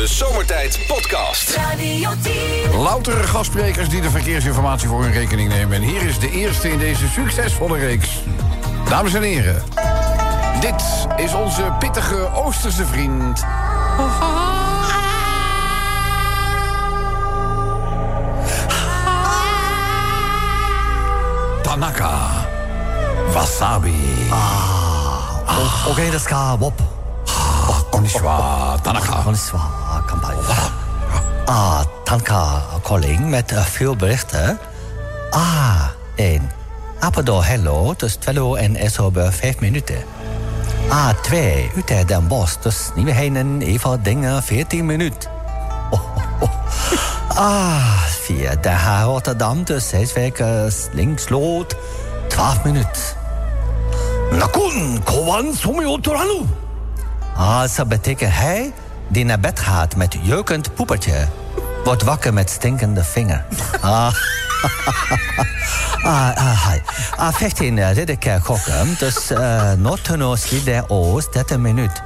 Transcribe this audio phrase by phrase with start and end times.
[0.00, 1.56] De Zomertijd Podcast.
[1.56, 2.32] Radio 10.
[2.82, 5.76] Loutere gastsprekers die de verkeersinformatie voor hun rekening nemen.
[5.76, 8.08] En hier is de eerste in deze succesvolle reeks.
[8.88, 9.62] Dames en heren,
[10.60, 13.44] dit is onze pittige Oosterse vriend.
[21.62, 22.46] Tanaka.
[23.32, 24.28] Wasabi.
[25.88, 26.82] OK ですか、ウォップ。
[27.90, 29.22] Konnichiwa, Tanaka.
[29.24, 29.60] Konnichiwa,
[30.11, 30.35] kanpai.
[31.45, 34.59] Ah, Tanka calling met uh, veel berichten.
[35.29, 35.83] Ah,
[36.15, 36.51] één.
[36.99, 40.03] Apeldoorn Hello, dus 12 uur en is over 5 minuten.
[40.89, 41.71] Ah, twee.
[41.75, 45.29] Utrecht Den Bosch, dus Nieuwegeinen, Eva Dingen, 14 minuten.
[45.89, 46.49] Oh, oh, oh.
[47.35, 48.61] Ah, vier.
[48.61, 50.43] Den Haag Rotterdam, dus Zeeswijk,
[50.91, 51.75] Linksloot,
[52.27, 53.01] 12 minuten.
[54.31, 56.41] Nakun, Kowan, Somiotoranu.
[57.35, 58.73] Ah, dat betekent hij
[59.11, 61.27] die naar bed gaat met jeukend poepertje,
[61.83, 63.45] wordt wakker met stinkende vinger.
[63.81, 64.13] Ah.
[66.03, 66.79] ah, ah, hi.
[67.15, 72.03] ah, 15 ridderkerk Hockum, dus eh, uh, Noord-Tunnel, Sliedrecht, Oost, 13 minuut.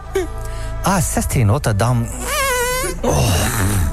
[0.84, 2.08] Ah, 16 Rotterdam.
[3.02, 3.34] Oh,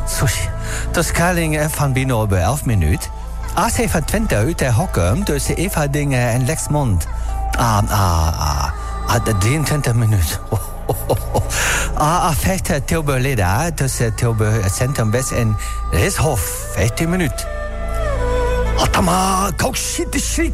[0.06, 0.48] sushi.
[0.92, 3.10] Dus Kaling eh, van Binobe, 11 minuut.
[3.54, 5.24] Ah, A27 uit eh, Hokken.
[5.24, 7.06] Dus, Eva Dingen en Lexmond.
[7.50, 8.70] Ah, ah, ah,
[9.06, 10.38] ah 23 minuten.
[10.48, 10.71] Oh.
[11.94, 15.56] Ah, ah, A58 Tilburg Leda tussen Tilburg Centrum West en
[15.90, 16.40] Rishof.
[16.74, 17.46] 15 minuten.
[18.78, 20.52] Atama, kaukshitishi,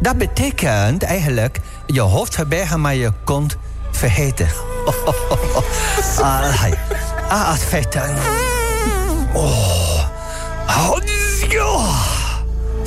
[0.00, 3.56] Dat betekent eigenlijk je hoofd verbergen, maar je kont
[3.90, 4.48] vergeten.
[7.28, 8.00] Ah, A58.
[9.32, 9.72] Oh.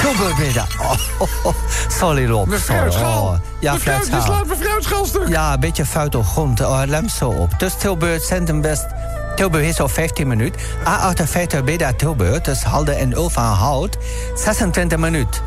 [0.06, 0.66] Oh, Tilburg.
[0.82, 1.54] Oh, oh, oh.
[1.88, 2.54] Sorry, Rob.
[2.54, 2.90] Sorry.
[2.90, 5.28] Oh, Ja, fruit, je slaat mijn fruitschaal stuk.
[5.28, 6.62] Ja, een beetje fout op grond.
[6.62, 7.60] Oh, lem zo op.
[7.60, 8.86] Dus Tilburg, Centrum West.
[9.36, 10.62] Tilburg is al 15 minuten.
[10.84, 13.98] A58 Beda Tilburg, dus Halde en Ulvaanhout,
[14.36, 15.42] 26 minuten.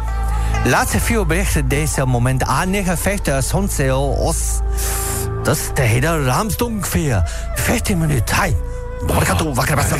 [0.64, 2.44] Laatste vier berichten deze moment.
[2.44, 4.36] A59 Zonzeel Os.
[5.42, 6.86] Dat is de hele Raamsdonk
[7.54, 8.42] 15 minuten.
[8.42, 8.52] Hi.
[9.06, 9.54] Wat gaat doen?
[9.54, 9.98] Wat gaat er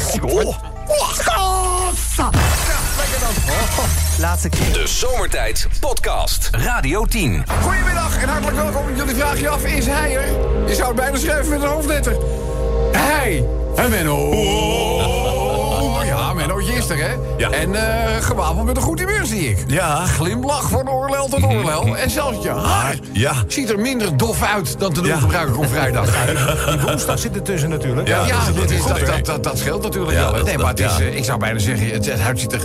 [3.29, 3.85] Oh.
[4.19, 4.73] Laatste keer.
[4.73, 6.49] De Zomertijd Podcast.
[6.53, 7.45] Radio 10.
[7.63, 8.97] Goedemiddag en hartelijk welkom.
[8.97, 10.27] Jullie vragen je af, is hij er?
[10.69, 12.17] Je zou het bijna schrijven met een hoofdletter.
[12.93, 13.45] Hij.
[13.77, 14.17] En Menno.
[14.17, 17.15] Oh, ja, Mennootje is er, hè?
[17.37, 17.51] Ja.
[17.51, 19.59] En eh gewapend met een goed humeur, zie ik.
[19.67, 20.05] Ja.
[20.07, 21.97] Glimlach van oorlel tot oorlel.
[21.97, 23.33] En zelfs je haar Ja.
[23.47, 25.19] ziet er minder dof uit dan te doen Ja.
[25.19, 26.07] gebruikelijk op vrijdag.
[26.71, 28.09] Die woensdag zit er tussen natuurlijk.
[28.09, 28.27] Ja.
[28.27, 30.33] Ja, dat is dat, dat, dat, scheelt natuurlijk Ja, wel.
[30.33, 31.05] dat- Nee, maar het is, ja.
[31.05, 32.61] eh, ik zou bijna zeggen, het, het huid ziet er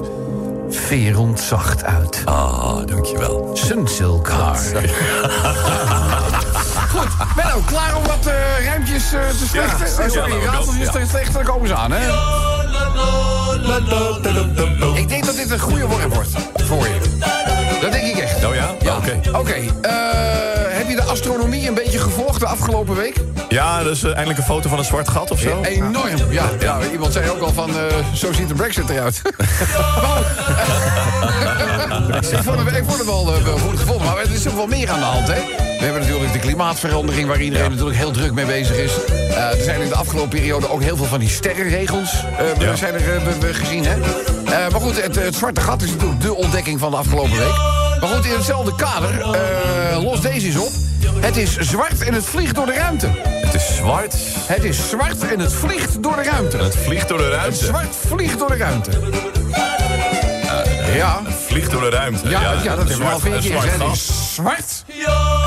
[0.76, 2.22] verend zacht uit.
[2.26, 3.50] Ah, dankjewel.
[3.54, 4.58] Sunsilk haar.
[6.94, 10.04] Goed, Benno, klaar om wat eh ruimtjes eh, te slechten?
[10.04, 10.92] Ja, sorry, ja, raadseltjes ja.
[10.92, 12.08] te slechten, daar komen ze aan, hè?
[14.98, 17.00] Ik denk dat dit een goede worm wordt voor je.
[17.82, 18.46] Dat denk ik echt.
[18.46, 18.76] Oh ja?
[18.82, 18.98] Ja.
[18.98, 19.20] Oké.
[19.32, 23.16] Oké, eh, heb je de astronomie een beetje gevolgd de afgelopen week?
[23.50, 25.62] Ja, dus eh, eindelijk een foto van een zwart gat of zo?
[25.62, 26.10] Enorm.
[26.30, 27.76] Ja, ja, iemand zei ook al van, eh,
[28.14, 29.22] zo ziet de brexit eruit.
[32.32, 34.56] Ik, vond het, ik vond het wel, eh, wel goed gevonden, maar er is ook
[34.56, 35.34] wel meer aan de hand, hè?
[35.80, 38.92] We hebben natuurlijk de klimaatverandering waar iedereen natuurlijk heel druk mee bezig is.
[39.36, 42.24] Er zijn in de afgelopen periode ook heel veel van die sterrenregels
[42.60, 42.76] Ja.
[42.76, 43.98] zijn er we- we gezien, hè?
[44.72, 47.83] Maar goed, het, het zwarte gat is natuurlijk de ontdekking van de afgelopen week.
[48.04, 50.72] Maar goed, in hetzelfde kader, eh, los deze eens op.
[51.20, 53.10] Het is zwart en het vliegt door de ruimte.
[53.24, 54.16] Het is zwart
[54.46, 56.58] Het is zwart en het vliegt door de ruimte.
[56.58, 57.66] het vliegt door de Het ruimte.
[57.66, 58.92] zwart vliegt door de ruimte.
[60.96, 62.30] Ja, Vliegt door de ruimte.
[62.30, 64.84] ja, ja, dat is wel zwart, zwart Het is zwart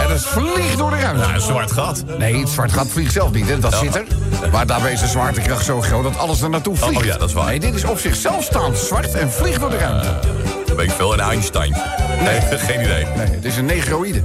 [0.06, 1.22] en het vliegt door de ruimte.
[1.26, 2.04] Ja, een zwart gat.
[2.18, 3.58] Nee, het zwart gat vliegt zelf niet, hè.
[3.58, 4.04] dat zit er.
[4.52, 6.96] Maar daarbij is de zwaartekracht zo groot dat alles er naartoe vliegt.
[6.96, 7.46] oh ja, dat is waar.
[7.46, 10.08] Nee, dit is op zichzelf staand zwart en vliegt door de ruimte.
[10.08, 11.12] Dat weet ik veel.
[11.12, 11.76] Een Einstein.
[12.22, 13.06] Nee, geen idee.
[13.16, 14.22] Nee, het is een negroïde.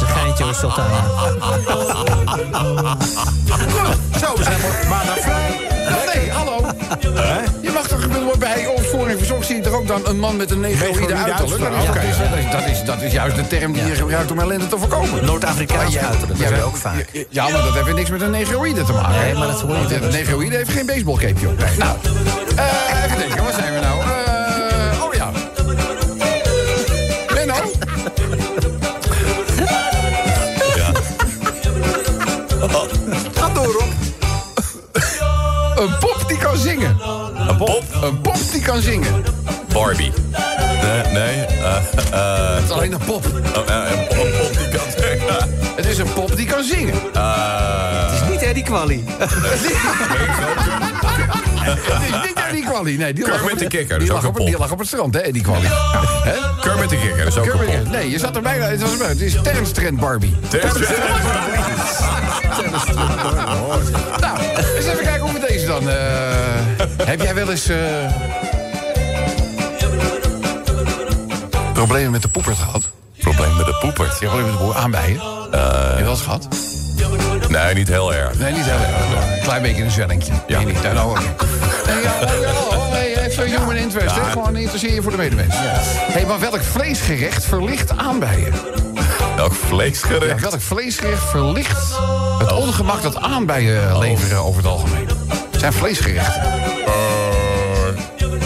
[0.00, 0.94] Een geintje tot aan.
[4.20, 6.05] Zo, we zijn maar maandag vrij.
[7.60, 10.60] Je mag toch bij opsporing verzocht zie je toch ook dan een man met een
[10.60, 11.62] negroïde uiterlijk?
[11.62, 14.38] Dat is, dat, is, dat, is, dat, is, juist de term die je gebruikt om
[14.38, 15.24] ellende te voorkomen.
[15.24, 17.26] Noord-Afrikaans Ja, uiterlijk, dat hebben we ook vaak.
[17.28, 19.20] Ja, maar dat heeft niks met een negroïde te maken.
[19.20, 21.58] Nee, maar dat hoor je Want wel Een negroïde heeft geen baseballcapeje op.
[21.78, 21.96] Nou,
[22.56, 24.15] eh, even denken, waar zijn we nou?
[37.58, 37.84] Een pop?
[38.02, 39.24] Een pop die kan zingen.
[39.72, 40.12] Barbie.
[40.82, 41.44] Nee, nee.
[41.44, 41.76] eh,
[42.12, 43.26] eh, Het is alleen een pop.
[43.56, 45.48] oh, eh, een pop, een pop die kan zeggen.
[45.76, 46.94] Het is een pop die kan zingen.
[47.12, 49.04] Eh, die kwalie.
[49.18, 49.42] Het is niet
[52.48, 52.96] Eddie Quali.
[52.98, 54.72] Nee, die lag Kermit op- de Kikker, Die is lag, ook op, een die lag
[54.72, 55.66] op het strand, hè, Eddie Quali.
[55.66, 56.32] Hè?
[56.60, 57.92] Kermit de Kikker, dat is ook Kermit- een pop.
[57.92, 58.64] Nee, je zat er bijna.
[58.64, 60.36] Het, was, het is Terrence Trent Barbie.
[64.20, 64.38] Nou,
[64.76, 65.15] eens even kijken
[65.66, 65.88] dan...
[65.90, 65.96] eh,
[67.04, 67.68] heb jij wel eens...
[67.68, 67.76] eh,
[71.72, 72.82] problemen met de poepert gehad?
[73.20, 74.18] Probleem met de poepert.
[74.18, 75.20] Je hebt problemen met de boer aanbijen?
[75.50, 76.48] Heb je wel eens gehad?
[77.48, 78.38] Nee, niet heel erg.
[78.38, 79.36] Nee, niet heel erg.
[79.36, 80.32] Een klein beetje een zwellingje.
[80.46, 80.56] Ja.
[80.58, 80.82] Nee, niet.
[80.82, 81.20] Nou, oké.
[81.86, 84.22] Nee, ja, oh, oh, hey, even human interest, hè?
[84.30, 85.54] Gewoon interesseer je voor de medemens.
[85.58, 88.54] Hey, maar welk vleesgerecht verlicht aanbijen?
[89.36, 90.40] Welk vleesgerecht?
[90.40, 91.98] welk vleesgerecht verlicht
[92.38, 95.05] het ongemak dat aanbijen leveren over het algemeen?
[95.56, 96.42] Het zijn vleesgerechten.
[96.42, 96.52] Eh,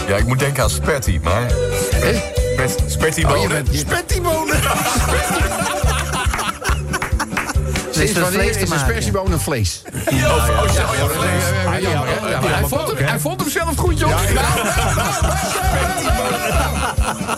[0.07, 1.41] ja, ik moet denken aan spatty, maar...
[1.95, 2.21] Hè?
[2.87, 4.59] Spatty Oh, je je- Spattybonen!
[7.91, 9.81] Sinds wanneer is een spersieboon een vlees?
[9.85, 10.27] Oh, ja,
[13.05, 14.19] hij, vond hem, zelf goed, joh.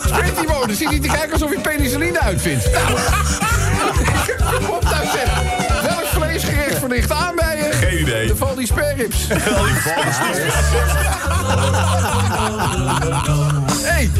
[0.06, 2.70] Spiritiebonen, zit hij te kijken alsof hij penicilline uitvindt.
[2.72, 2.84] Nou,
[4.66, 5.28] Kom nou zeg.
[6.64, 7.72] Vleesgerecht verlicht aan bij je?
[7.72, 8.26] Geen idee.
[8.26, 9.26] De val die sperrips.
[13.82, 14.10] Hey,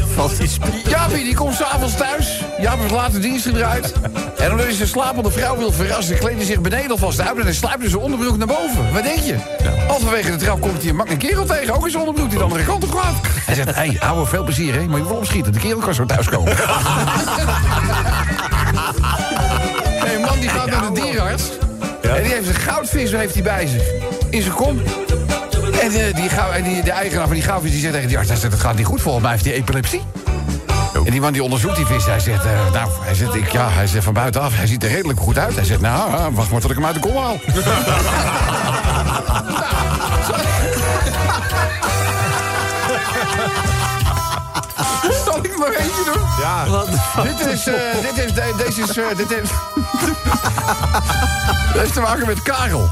[0.87, 2.43] Jaapie, die komt s'avonds thuis.
[2.59, 3.93] Jaap heeft later dienst eruit.
[4.37, 6.17] En omdat hij zijn slapende vrouw wil verrassen...
[6.17, 7.37] kleedt hij zich beneden alvast uit...
[7.37, 8.93] en hij sluipt in zijn onderbroek naar boven.
[8.93, 9.35] Wat denk je?
[9.87, 11.73] Halverwege de trap komt hij een makkelijk kerel tegen.
[11.73, 13.15] Ook in zijn onderbroek die de andere kant op gaat.
[13.45, 14.85] Hij zegt, hé, hey, ouwe, veel plezier, hè.
[14.87, 15.53] Maar je wil opschieten.
[15.53, 16.55] De kerel kan zo thuiskomen.
[20.05, 21.43] Nee, een man die gaat naar de dierenarts.
[22.13, 23.83] En die heeft een goudvis heeft hij bij zich.
[24.29, 24.81] In zijn kom.
[25.81, 28.17] En de, die, gauw- en die, de eigenaar van die goudvis die zegt tegen die
[28.17, 28.29] arts...
[28.29, 30.01] Hij zegt, dat gaat niet goed, volgens mij heeft hij epilepsie.
[31.05, 32.45] En die man die onderzoekt die vis, hij zegt...
[32.45, 35.37] eh, nou, hij zegt, ik, ja, hij zegt van buitenaf, hij ziet er redelijk goed
[35.37, 35.55] uit.
[35.55, 37.39] Hij zegt, nou, ah, wacht maar tot ik hem uit de kom haal.
[45.25, 46.21] Zal ik nog eentje doen?
[46.41, 46.63] Ja,
[47.23, 49.49] Dit is, eh, dit is, de- deze is, eh, dit is...
[51.73, 52.89] Dat heeft te maken met Karel.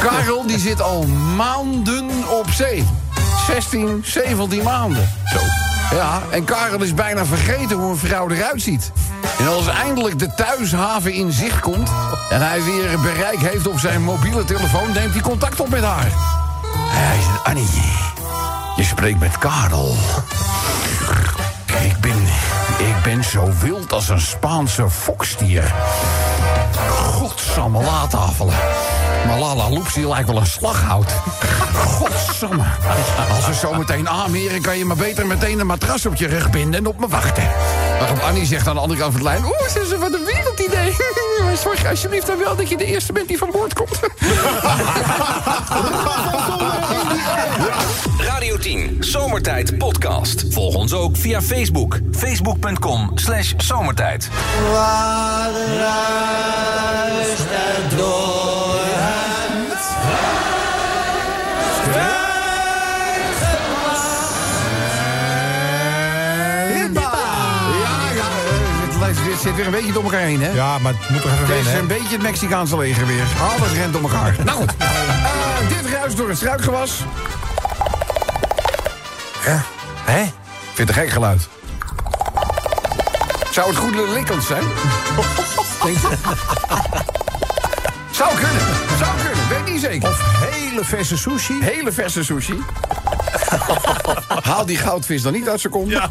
[0.00, 1.02] Karel die zit al
[1.36, 2.88] maanden op zee.
[3.46, 5.10] 16, 17 maanden.
[5.24, 5.38] Zo.
[5.96, 8.92] Ja, en Karel is bijna vergeten hoe een vrouw eruit ziet.
[9.38, 11.88] En als eindelijk de thuishaven in zicht komt...
[12.30, 14.92] en hij weer bereik heeft op zijn mobiele telefoon...
[14.92, 16.06] neemt hij contact op met haar.
[16.76, 17.68] Hij zegt, Annie,
[18.76, 19.96] je spreekt met Karel.
[23.06, 25.74] Ben, zo wild als een Spaanse fokstier.
[26.88, 28.54] Godsamme laatafelen.
[29.26, 31.12] Maar Lala Loepsie lijkt wel een slaghout.
[31.74, 32.64] Godsamme.
[33.34, 36.50] Als we zo meteen aanmeren, kan je maar beter meteen een matras op je rug
[36.50, 37.48] binden en op me wachten.
[37.98, 39.44] Waarop Annie zegt aan de andere kant van de lijn...
[39.44, 40.96] Oeh, ze is wat een wereldidee.
[41.62, 44.00] Zorg alsjeblieft dan wel dat je de eerste bent die van boord komt.
[48.18, 50.44] Radio 10 Zomertijd Podcast.
[50.50, 51.98] Volg ons ook via Facebook.
[52.12, 54.28] Facebook.com slash zomertijd.
[54.72, 55.46] Ja,
[55.78, 55.96] ja,
[57.08, 57.26] eh,
[69.06, 70.50] het, het zit weer een beetje door elkaar heen, hè?
[70.50, 71.78] ja, maar het moet toch even Het is hè?
[71.78, 73.24] een beetje het Mexicaanse leger weer.
[73.40, 74.36] Alles rent door elkaar.
[74.44, 74.74] Nou goed.
[74.78, 74.88] Eh,
[75.68, 77.00] dit ruist door het struikgewas.
[79.46, 79.62] Ja.
[80.14, 80.32] Ik
[80.74, 81.48] vind het een gek geluid.
[83.50, 84.62] Zou het goede likkend zijn?
[88.10, 88.62] Zou kunnen.
[88.98, 89.48] Zou kunnen.
[89.48, 90.08] Weet niet zeker.
[90.08, 91.58] Of hele verse sushi.
[91.60, 92.62] Hele verse sushi.
[94.42, 95.90] Haal die goudvis dan niet uit zijn kont.
[95.90, 96.10] Ja.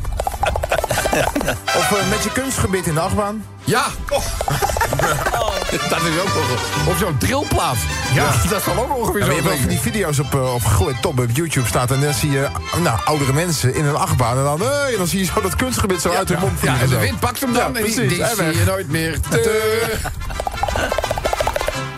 [1.66, 3.46] Of eh, met je kunstgebit in de achtbaan.
[3.64, 3.86] Ja.
[5.90, 6.88] Dat is ook nog...
[6.88, 7.76] Of zo'n drillplaat.
[8.14, 8.32] Ja.
[8.50, 10.62] Dat zal ook ongeveer Ja, zo je hebt wel van die video's op, eh, op
[11.02, 11.92] Top op YouTube staat.
[11.92, 12.48] En dan zie je
[12.82, 14.38] nou, oudere mensen in een achtbaan.
[14.38, 16.82] En dan, hey, dan zie je zo dat kunstgebit zo uit hun mond Ja, vliegen.
[16.82, 20.02] en de wind pakt hem dan Ja, en die, precies, zie je nooit meer terug.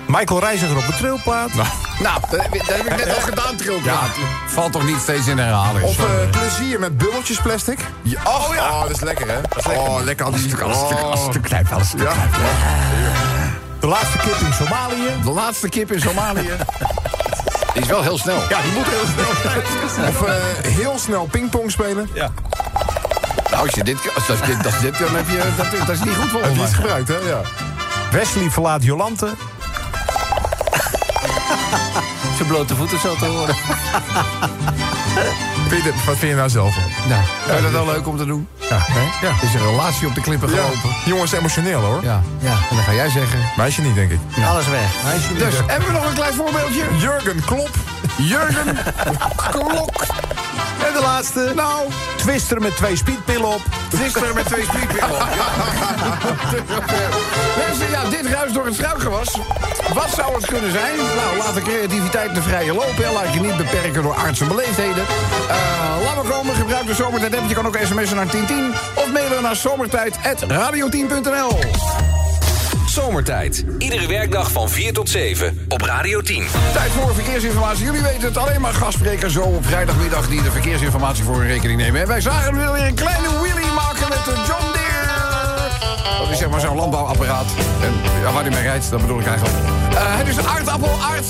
[0.07, 1.49] Michael Reiziger op de trilplaat.
[1.99, 4.09] Nou, dat heb, ik- dat heb ik net al gedaan, trilplaat.
[4.47, 5.85] Valt toch niet steeds in herhaling.
[5.85, 7.79] Of eh, plezier met bubbeltjes plastic.
[8.01, 8.69] Ja, oh ja.
[8.71, 9.41] Oh, dat is lekker, hè?
[9.49, 9.83] Dat is lekker.
[9.87, 10.25] Oh, lekker.
[10.25, 12.13] Als Als een stuk, als een stuk knijp, als een stuk Ja.
[13.87, 15.09] De laatste kip in Somalië.
[15.23, 16.51] De laatste kip in Somalië.
[17.73, 18.39] Die is wel heel snel.
[18.49, 20.09] Ja, die moet heel snel zijn.
[20.09, 20.33] Of eh,
[20.71, 22.09] heel snel pingpong spelen.
[23.51, 26.03] Nou, als je dit, als dat, dit, dat, dit dan heb je, dat, dat is
[26.03, 26.59] niet goed voor ons.
[26.59, 27.17] iets gebruikt, hè?
[27.17, 27.41] Ja.
[28.11, 29.29] Wesley verlaat Jolante.
[32.35, 33.55] Zijn blote voeten zo te horen.
[35.67, 36.75] Vind je, wat vind je nou zelf?
[37.07, 38.47] Nou, vind je dat wel leuk om te doen?
[38.69, 38.85] Ja.
[39.21, 39.31] Ja.
[39.41, 40.89] Is een relatie op de klippen gelopen?
[41.05, 42.03] Jongens, emotioneel hoor.
[42.03, 42.21] Ja.
[42.39, 42.51] Ja.
[42.69, 43.39] En dan ga jij zeggen...
[43.57, 44.19] Meisje niet, denk ik.
[44.45, 44.91] Alles weg.
[45.37, 46.83] Dus, hebben we nog een klein voorbeeldje?
[46.97, 47.69] Jurgen Klop.
[48.17, 48.77] Jurgen
[49.51, 50.05] Klok.
[50.87, 51.51] En de laatste.
[51.55, 53.61] Nou, Twister met twee speedpillen op.
[53.89, 55.09] Twister met twee speedpillen.
[57.67, 59.37] Mensen, ja, dit ruis door het struikgewas.
[59.93, 60.95] Wat zou het kunnen zijn?
[60.95, 62.95] Nou, laat de creativiteit de vrije loop.
[62.95, 63.11] Hè.
[63.11, 65.03] Laat je niet beperken door artsen beleefdheden.
[66.03, 67.35] Laat maar komen, gebruik de zomertijd.
[67.47, 71.59] Je kan ook sms'en naar 1010 of mailen naar zomertijd.radio10.nl.
[73.03, 73.65] Zomertijd.
[73.77, 76.45] Iedere werkdag van 4 tot 7 op Radio 10.
[76.73, 77.85] Tijd voor verkeersinformatie.
[77.85, 80.27] Jullie weten het, alleen maar gastsprekers zo op vrijdagmiddag...
[80.27, 82.01] die de verkeersinformatie voor hun rekening nemen.
[82.01, 86.19] En wij zagen weer een kleine wheelie maken met de John Deere.
[86.19, 87.47] Dat is zeg maar zo'n landbouwapparaat.
[87.81, 89.57] En ja, waar die mee rijdt, dat bedoel ik eigenlijk.
[89.89, 91.25] Eh, het is een aardappel, aard.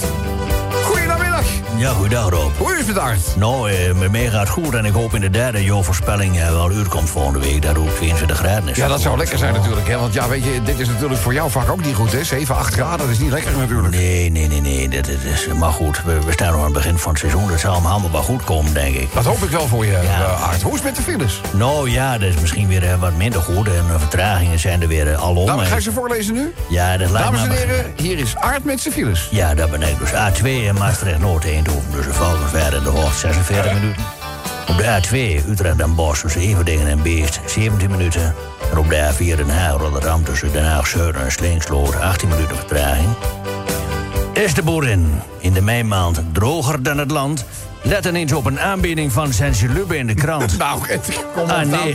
[1.77, 2.51] Ja, goeiedag Rob.
[2.57, 3.19] Hoe is het, aard?
[3.35, 6.69] Nou, eh, met mij gaat goed en ik hoop inderdaad dat jouw voorspelling eh, wel
[6.71, 7.61] uitkomt volgende week.
[7.61, 8.77] Dat ook 22 graden is.
[8.77, 9.87] Ja, dat zou lekker zijn natuurlijk.
[9.87, 9.97] Hè?
[9.97, 12.23] Want ja, weet je, dit is natuurlijk voor jouw vak ook niet goed, hè?
[12.23, 13.93] 7, 8 graden, dat is niet lekker natuurlijk.
[13.95, 14.89] Nee, nee, nee, nee.
[14.89, 17.47] Dat, dat is, maar goed, we, we staan nog aan het begin van het seizoen.
[17.47, 19.13] Dat zal allemaal wel goed komen, denk ik.
[19.13, 19.99] Dat hoop ik wel voor je, Ja.
[20.01, 20.61] eh, Aard.
[20.61, 21.41] Hoe is het met de files?
[21.53, 23.67] Nou ja, dat is misschien weer eh, wat minder goed.
[23.67, 25.45] En de vertragingen zijn er weer eh, alom.
[25.45, 26.53] Nou, ga ik ze voorlezen nu?
[26.69, 29.27] Ja, dat lijkt Dames en heren, hier is Aard met zijn files.
[29.31, 30.09] Ja, dat ben ik dus.
[30.11, 31.91] A2 en Maastricht-Noord Eindhoven.
[31.91, 34.03] Dus een Valkenveer in de hoogte 46 minuten.
[34.69, 38.35] Op de A2 Utrecht en Bosch tussen Everdingen en Beest 17 minuten.
[38.71, 42.55] En op de A4 Den Haag Rotterdam tussen Den Haag Zuiden en Slingsloot 18 minuten
[42.55, 43.07] vertraging.
[44.33, 47.45] Is de boerin in de meimaand droger dan het land?
[47.81, 50.57] Let eens op een aanbieding van Saint-Lubbe in de krant.
[50.57, 51.69] Nou, het komt wel A9.
[51.69, 51.93] nou,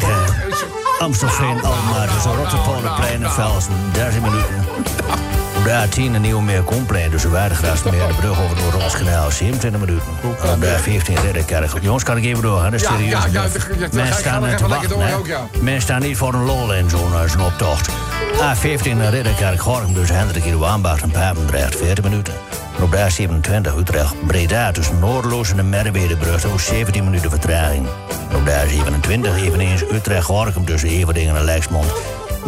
[0.98, 4.54] Amstelveen, Alkmaar, tussen Rotterpolenplein en Velsen, 13 minuten.
[5.72, 9.30] Op de A10 een nieuw meer Komplein tussen Waardegrasmeer en de brug over het Noord-Hollandskanaal,
[9.30, 10.08] 27 minuten.
[10.52, 11.70] Op de A15 Ridderkerk.
[11.80, 12.70] Jongens, kan ik even doorgaan?
[12.70, 13.24] Dat is serieus.
[13.30, 13.46] ja,
[13.92, 15.48] Mensen staan te wachten, door.
[15.60, 17.88] Mensen staan niet voor een lol in zo'n eh, optocht.
[18.32, 22.34] A15 naar Ridderkerk, Gorkum tussen Hendrik in Waanbach en Papendrecht, 40 minuten.
[22.76, 27.86] En op de A27 Utrecht, Breda tussen Noordeloos en de Merwedebrug, ook 17 minuten vertraging.
[28.30, 31.92] En op de A27 eveneens Utrecht, Gorkum tussen Everdingen en Lexmond,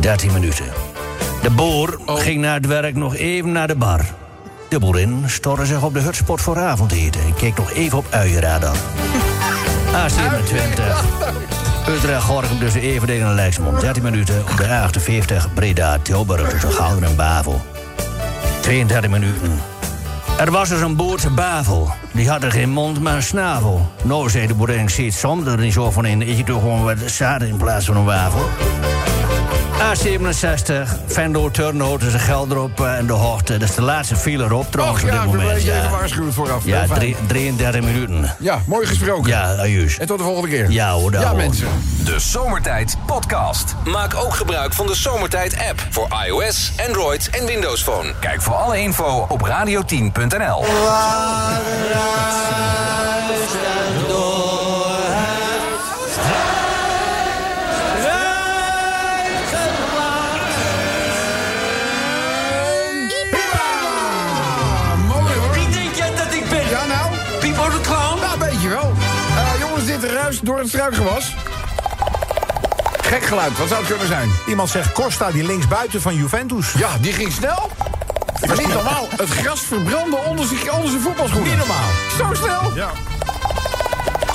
[0.01, 0.94] 13 minuten.
[1.45, 2.21] De boer Oh.
[2.21, 4.01] ging na het werk nog even naar de bar.
[4.69, 8.77] De boerin stortte zich op de hutspot voor avondeten en keek nog even op uienradar.
[10.05, 10.83] A27.
[11.89, 13.81] Utrecht, Gorkum tussen Everdingen en Lexmond.
[13.81, 17.63] 13 minuten op de A58 Breda, Tilburg tussen Galder en Bavel.
[18.61, 19.61] 32 minuten.
[20.39, 21.91] Er was dus een boerse bavel.
[22.13, 23.91] Die had er geen mond, maar een snavel.
[24.03, 26.23] Nou, zei de boerin, ik zie het soms er niet zo van in.
[26.23, 28.49] Eet je toch gewoon wat zaden in plaats van een wafel?
[29.81, 33.57] A67, Venlo, Turnhout tussen Gelderop eh, en de Hoogte.
[33.57, 35.51] Dat is de laatste file erop trouwens Och op ja, dit moment.
[35.59, 36.65] even Ja, waarschuwt vooraf.
[36.65, 38.35] ja drie- 33 minuten.
[38.39, 39.31] Ja, mooi gesproken.
[39.31, 39.99] Ja, ajuus.
[39.99, 40.71] En tot de volgende keer.
[40.71, 41.69] Ja, hoor, daar Ja, mensen.
[42.05, 43.75] De Zomertijd Podcast.
[43.85, 48.13] Maak ook gebruik van de Zomertijd app voor iOS, Android en Windows Phone.
[48.21, 50.65] Kijk voor alle info op radio10.nl.
[70.45, 71.35] door het struikgewas.
[73.03, 74.31] Gek geluid, wat zou het kunnen zijn?
[74.47, 76.73] Iemand zegt Costa, die linksbuiten van Juventus.
[76.73, 77.71] Ja, die ging snel.
[78.47, 79.09] Maar niet normaal.
[79.17, 81.49] Het gras verbrandde onder zijn, onder zijn voetbalschoenen.
[81.49, 81.89] Niet normaal.
[82.19, 82.75] Zo snel.
[82.75, 82.91] Ja.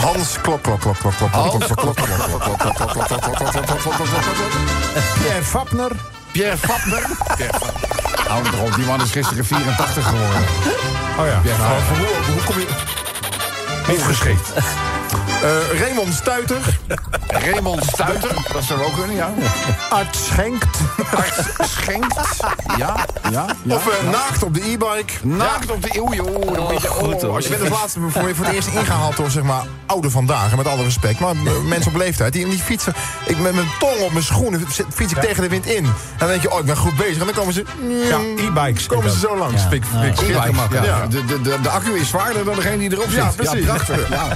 [0.01, 3.81] Hans klok, klok, klok, klok, klok, klok, klok, klok, klok, klok, klok, klok, klok, klok,
[3.81, 4.51] klok, klok, klok.
[5.21, 5.91] Pierre Fapner.
[6.31, 7.03] Pierre Fapner.
[7.35, 8.27] Pierre Fapner.
[8.27, 10.41] Hou erop, die man is gisteren 84 geworden.
[11.19, 11.39] Oh ja.
[11.39, 12.07] Pierre Nou, Fapner.
[12.33, 12.67] hoe, kom je...
[13.91, 14.51] Ongeschikt.
[15.43, 16.57] Eh Raymond Stuiter.
[17.45, 19.33] Raymond Stuiter, dat zou ook kunnen, ja.
[19.89, 20.65] Art Schenkt.
[21.15, 22.15] Arts Schenkt.
[22.77, 22.95] Ja,
[23.31, 23.75] ja, ja.
[23.75, 25.13] Of eh, naakt op de e-bike.
[25.27, 26.27] Naakt op de eeuw, joh.
[26.81, 29.43] Je, oh, Als je bent als laatste voor je voor het eerst ingehaald door zeg
[29.43, 32.93] maar oude vandaag, en met alle respect, maar eh, mensen op leeftijd die, die fietsen,
[33.25, 35.85] ik met mijn tong op mijn schoenen fiets ik tegen de wind in.
[35.85, 37.19] En dan denk je, oh ik ben goed bezig.
[37.19, 37.63] En dan komen ze,
[38.09, 38.85] Ja, e-bikes.
[38.85, 39.61] komen ze zo langs.
[39.61, 40.57] Vind ik- vind ik schitterend.
[40.57, 40.83] E-bike, ja.
[40.83, 41.07] Ja.
[41.07, 43.13] De, de, de, de accu is zwaarder dan degene die erop zit.
[43.15, 43.65] Ja, precies.
[43.65, 44.09] prachtig.
[44.09, 44.27] Ja.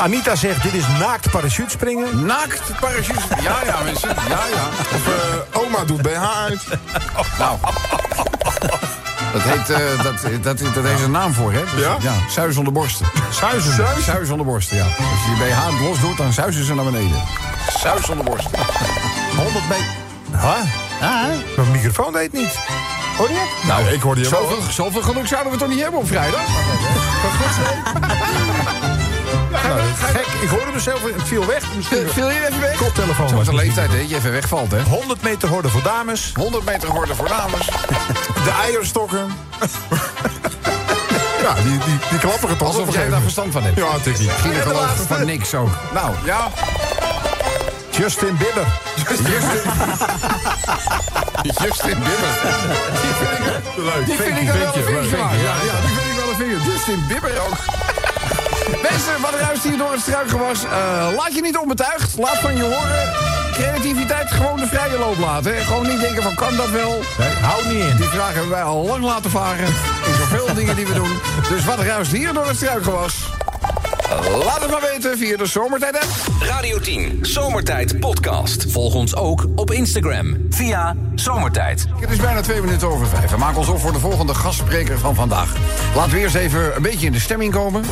[0.00, 2.26] Anita zegt, dit is naakt parachutespringen.
[2.26, 3.20] Naakt parachute.
[3.42, 4.08] Ja, ja, mensen.
[4.08, 4.68] Ja, ja.
[4.94, 6.62] Of eh, oma doet BH uit.
[7.38, 7.58] Nou.
[9.32, 11.60] Dat heet, eh, dat, dat, dat heeft een naam voor, hè?
[11.74, 11.96] Dus, Ja?
[12.00, 12.12] ja.
[12.28, 13.06] Suis onder borsten.
[13.30, 13.86] Suizen.
[14.02, 14.84] Suis onder borsten, ja.
[14.84, 17.22] Als je je BH los doet, dan zuizen ze naar beneden.
[17.78, 18.58] Suis onder borsten.
[19.36, 19.84] 100 meter.
[20.32, 20.42] Huh?
[21.00, 21.22] Ah,
[21.56, 22.58] Mijn microfoon deed niet.
[23.16, 23.68] Hoor je het?
[23.68, 24.40] Nou, ik hoorde je wel.
[24.40, 26.40] Zoveel, zoveel geluk zouden we toch niet hebben op vrijdag?
[29.68, 29.80] Nou,
[30.12, 31.62] gek, ik hoorde mezelf, het viel weg.
[31.76, 32.76] Misschien Viel je even weg?
[32.76, 33.64] koptelefoon Zo was is de het.
[33.66, 33.98] leeftijd, hè?
[33.98, 34.82] Je even wegvalt, hè?
[34.82, 36.32] 100 meter horde voor dames.
[36.36, 37.66] 100 meter geworden voor dames.
[38.46, 39.18] De eierstokken.
[41.44, 43.76] ja, die, die, die klapperen toch Alsof een jij daar verstand van hebt.
[43.76, 44.30] Ja, natuurlijk niet.
[44.30, 45.70] Gynaecoloog van niks ook.
[45.94, 46.48] Nou, ja.
[47.90, 48.66] Justin Bieber.
[51.42, 52.32] Justin Bieber.
[54.04, 54.72] Die vind ik, Leuk.
[54.74, 55.08] die vind ik wel een.
[55.08, 56.70] Vinkje, Ja, ja, die vind ik wel een vinkje.
[56.72, 57.56] Justin Bieber ook.
[58.82, 60.64] Mensen, wat ruist hier door het struikgewas?
[60.64, 62.18] Eh laat je niet onbetuigd.
[62.18, 63.12] Laat van je horen.
[63.52, 65.54] Creativiteit gewoon de vrije loop laten.
[65.54, 65.60] hè.
[65.60, 67.00] Gewoon niet denken van kan dat wel.
[67.18, 67.96] Nee, hou niet in.
[67.96, 69.66] Die vraag hebben wij al lang laten varen.
[70.06, 71.18] In zoveel dingen die we doen.
[71.48, 73.14] Dus wat ruist hier door het struikgewas?
[74.18, 76.08] Laat het maar weten via de Zomertijd app.
[76.40, 78.72] Radio 10 Zomertijd Podcast.
[78.72, 81.86] Volg ons ook op Instagram via Zomertijd.
[82.00, 83.30] Het is bijna twee minuten over vijf.
[83.30, 85.54] We maken ons op voor de volgende gastspreker van vandaag.
[85.94, 87.82] Laten we eerst even een beetje in de stemming komen.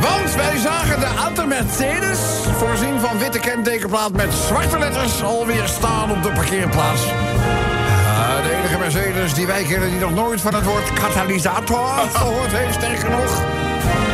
[0.00, 2.15] Want wij zagen de Auto Mercedes,
[3.32, 7.02] witte kentekenplaat met zwarte letters, alweer staan op de parkeerplaats.
[8.42, 12.74] De enige Mercedes die wij kennen die nog nooit van het woord katalysator gehoord heeft,
[12.74, 13.42] sterker nog.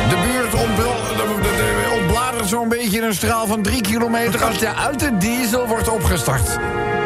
[0.09, 4.59] De buurt ontbl- de- de- de- ontbladert zo'n beetje een straal van drie kilometer als
[4.59, 6.57] de oude diesel wordt opgestart.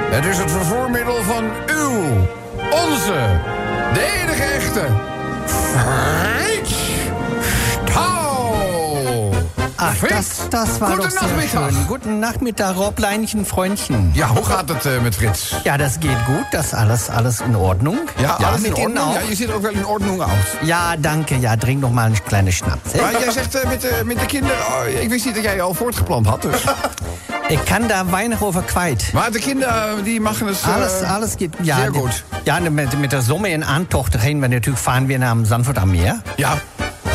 [0.10, 2.02] Het is het vervoermiddel van uw,
[2.72, 3.40] onze,
[3.94, 4.86] de enige echte,
[9.80, 11.72] Ach, das, das war guten doch sehr Nachmittag.
[11.72, 11.88] schön.
[11.88, 14.12] Guten Nachmittag, Robleinchen, Freundchen.
[14.14, 15.56] Ja, hoe gaat het eh, met Frits?
[15.64, 17.98] Ja, das geht gut, das alles, alles in Ordnung.
[18.18, 19.14] Ja, alles mit in Ihnen Ordnung?
[19.14, 20.58] Ja, je ziet er ook wel in Ordnung uit.
[20.62, 21.40] Ja, danke.
[21.40, 22.92] Ja, trink nog maar een kleine Schnaps.
[22.92, 23.02] hè?
[23.02, 24.58] Maar jij zegt eh, met, de met de kinderen...
[24.58, 26.64] oh, ik wist niet dat jij je al voortgeplant had, dus.
[27.48, 29.10] Ik kan daar weinig over kwijt.
[29.14, 30.62] Maar de kinderen, die mag het...
[30.62, 31.56] eh, Alles, alles geht.
[31.62, 32.24] Ja, sehr gut.
[32.44, 35.92] Ja, mit, mit der Summe in Antocht reden wir natürlich, fahren wir nach Sanford am
[35.92, 36.22] Meer.
[36.36, 36.54] Ja,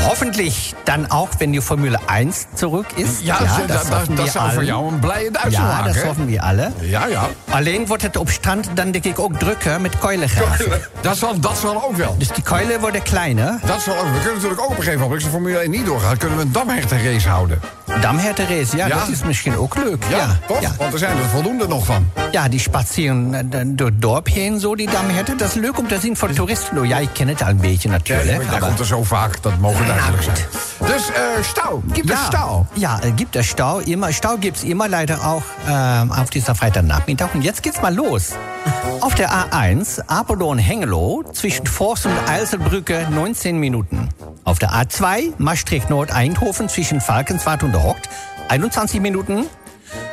[0.04, 3.22] Hoffentlich dann auch, wenn die Formule 1 zurück ist.
[3.22, 5.84] ja, dat, dat, dat, hoffen wir voor jou een blije Duitser Ja, maken.
[5.84, 6.02] dat hè?
[6.06, 6.72] hoffen we alle.
[6.80, 7.28] Ja, ja.
[7.50, 10.80] Alleen wordt het op strand dan denk ik ook drukker met keulengraven.
[11.00, 12.14] Dat zal, dat zal ook wel.
[12.18, 13.58] Dus die keulen worden kleiner.
[13.66, 14.04] Dat zal ook.
[14.04, 16.38] We kunnen natuurlijk ook op een gegeven moment, als de Formule 1 niet doorgaat, kunnen
[16.38, 17.60] we een damhertenrace houden.
[18.00, 18.98] Damhertenrace, ja, Ja.
[18.98, 20.04] dat is misschien ook leuk.
[20.10, 20.60] Ja, Ja, toch?
[20.60, 20.70] Ja.
[20.78, 22.10] Want er zijn er voldoende nog van.
[22.30, 25.36] Ja, die spazieren äh, door het dorp heen, zo die Damherten.
[25.36, 26.74] Dat is leuk om te zien voor toeristen.
[26.74, 28.28] Nou, ja, ik ken het al een beetje Ja, natuurlijk.
[28.42, 30.36] jij aber- komt er zo vaak, dat mogen duidelijk zijn.
[30.78, 32.64] Dus eh Stau, gibt es ja, Stau?
[32.72, 33.78] Ja, gibt es Stau.
[33.84, 37.34] Immer, Stau gibt es immer leider auch ähm, auf dieser Freitagnachmittag.
[37.34, 38.28] Und jetzt geht's mal los.
[39.00, 44.08] Auf der A1 Apeldoorn-Hengelo zwischen Forst und Eiselbrücke 19 Minuten.
[44.44, 48.08] Auf der A2 Maastricht-Nord-Eindhoven zwischen Falkenswart und Hockt
[48.48, 49.46] 21 Minuten.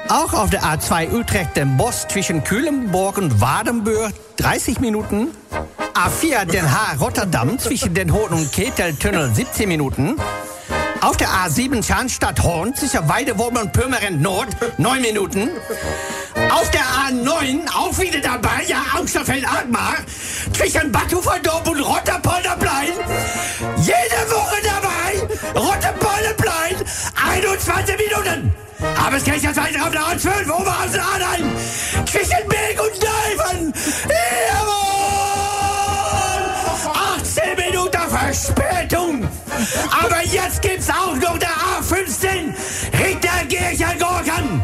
[0.08, 5.28] Auch auf der A2 Utrecht den Bosch zwischen Kühlenborg und Wadenburg 30 Minuten.
[5.94, 10.16] A4 Den Haag Rotterdam zwischen Den Hohen und Keteltunnel 17 Minuten.
[11.02, 15.50] Auf der A7 Scharnstadt Horn zwischen Weidewurm und Pürmerend Nord 9 Minuten.
[16.52, 19.96] Auf der A9 auch wieder dabei, ja, Austerfeld Agmar
[20.54, 22.94] zwischen Batuverdorp und Rotterpolderplein.
[23.78, 26.39] Jede Woche dabei, Rotterpolderplein,
[27.46, 28.54] 21 Minuten.
[28.98, 31.56] Aber es geht jetzt weiter auf der A12, Oberhausen Arnheim,
[32.06, 33.74] zwischen Berg und Neuven.
[34.50, 34.80] Jawohl!
[37.20, 39.28] 18 Minuten Verspätung.
[40.04, 42.54] Aber jetzt gibt's auch noch der A15
[42.94, 44.64] Ritterkirchen-Gorkan.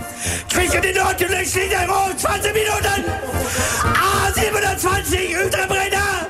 [0.50, 3.06] Zwischen den Nord- und den Schlitterroh 20 Minuten.
[3.84, 6.28] A27 Utrebrenner.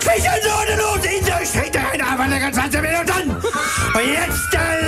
[0.00, 3.30] Zwischen Nord und Interschritterrenner verlängert 20 Minuten.
[3.30, 4.85] Und jetzt der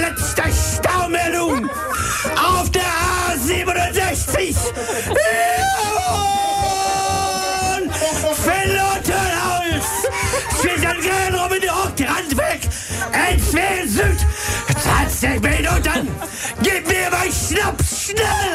[3.89, 4.55] A67.
[5.07, 6.29] Jawohl!
[8.35, 9.87] Verlottenholz!
[10.61, 12.61] Zwischen Grenrum und Randweg!
[13.13, 14.27] Entfernt Süd!
[14.83, 16.09] 20 Minuten!
[16.63, 18.55] Gib mir mein Schnaps schnell!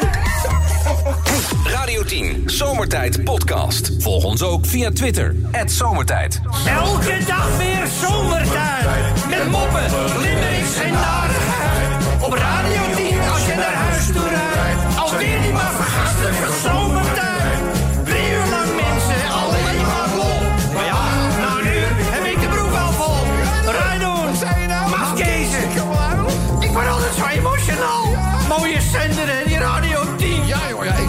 [1.66, 3.90] Radio 10 Zomertijd Podcast.
[3.98, 5.34] Volg ons ook via Twitter.
[5.66, 6.40] Zomertijd.
[6.66, 8.86] Elke dag weer zomertijd.
[9.28, 9.82] Met moppen,
[10.20, 12.22] limmerings en narigheid.
[12.22, 14.53] Op Radio 10 als je naar huis toe rijdt.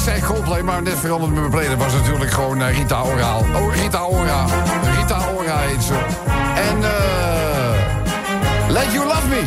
[0.06, 1.68] Zei Coldplay, maar net veranderd met mijn play.
[1.68, 3.38] Dat was natuurlijk gewoon eh, Rita Ora.
[3.38, 4.46] Oh, Rita Ora.
[4.98, 5.94] Rita Ora heet ze.
[6.56, 6.96] En eh
[8.70, 9.42] Let You Love Me.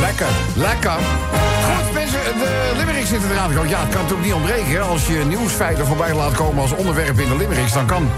[0.00, 0.26] Lekker.
[0.54, 0.90] Lekker.
[0.90, 3.70] Goed, mensen, de Limerick zit eraan te komen.
[3.70, 4.70] Ja, het kan natuurlijk niet ontbreken.
[4.70, 4.80] hè.
[4.80, 7.72] Als je nieuwsfeiten voorbij laat komen als onderwerp in de Limericks...
[7.72, 8.08] dan kan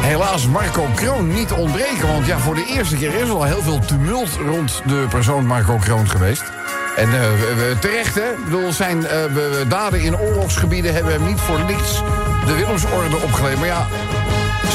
[0.00, 2.08] helaas Marco Kroon niet ontbreken.
[2.08, 5.46] Want ja, voor de eerste keer is er al heel veel tumult rond de persoon
[5.46, 6.42] Marco Kroon geweest.
[6.96, 7.20] En eh,
[7.56, 8.30] we- terecht, hè?
[8.30, 12.02] Ik bedoel, zijn eh, we- daden in oorlogsgebieden hebben hem niet voor niks
[12.46, 13.58] de Willemsorde opgeleverd.
[13.58, 13.86] Maar ja,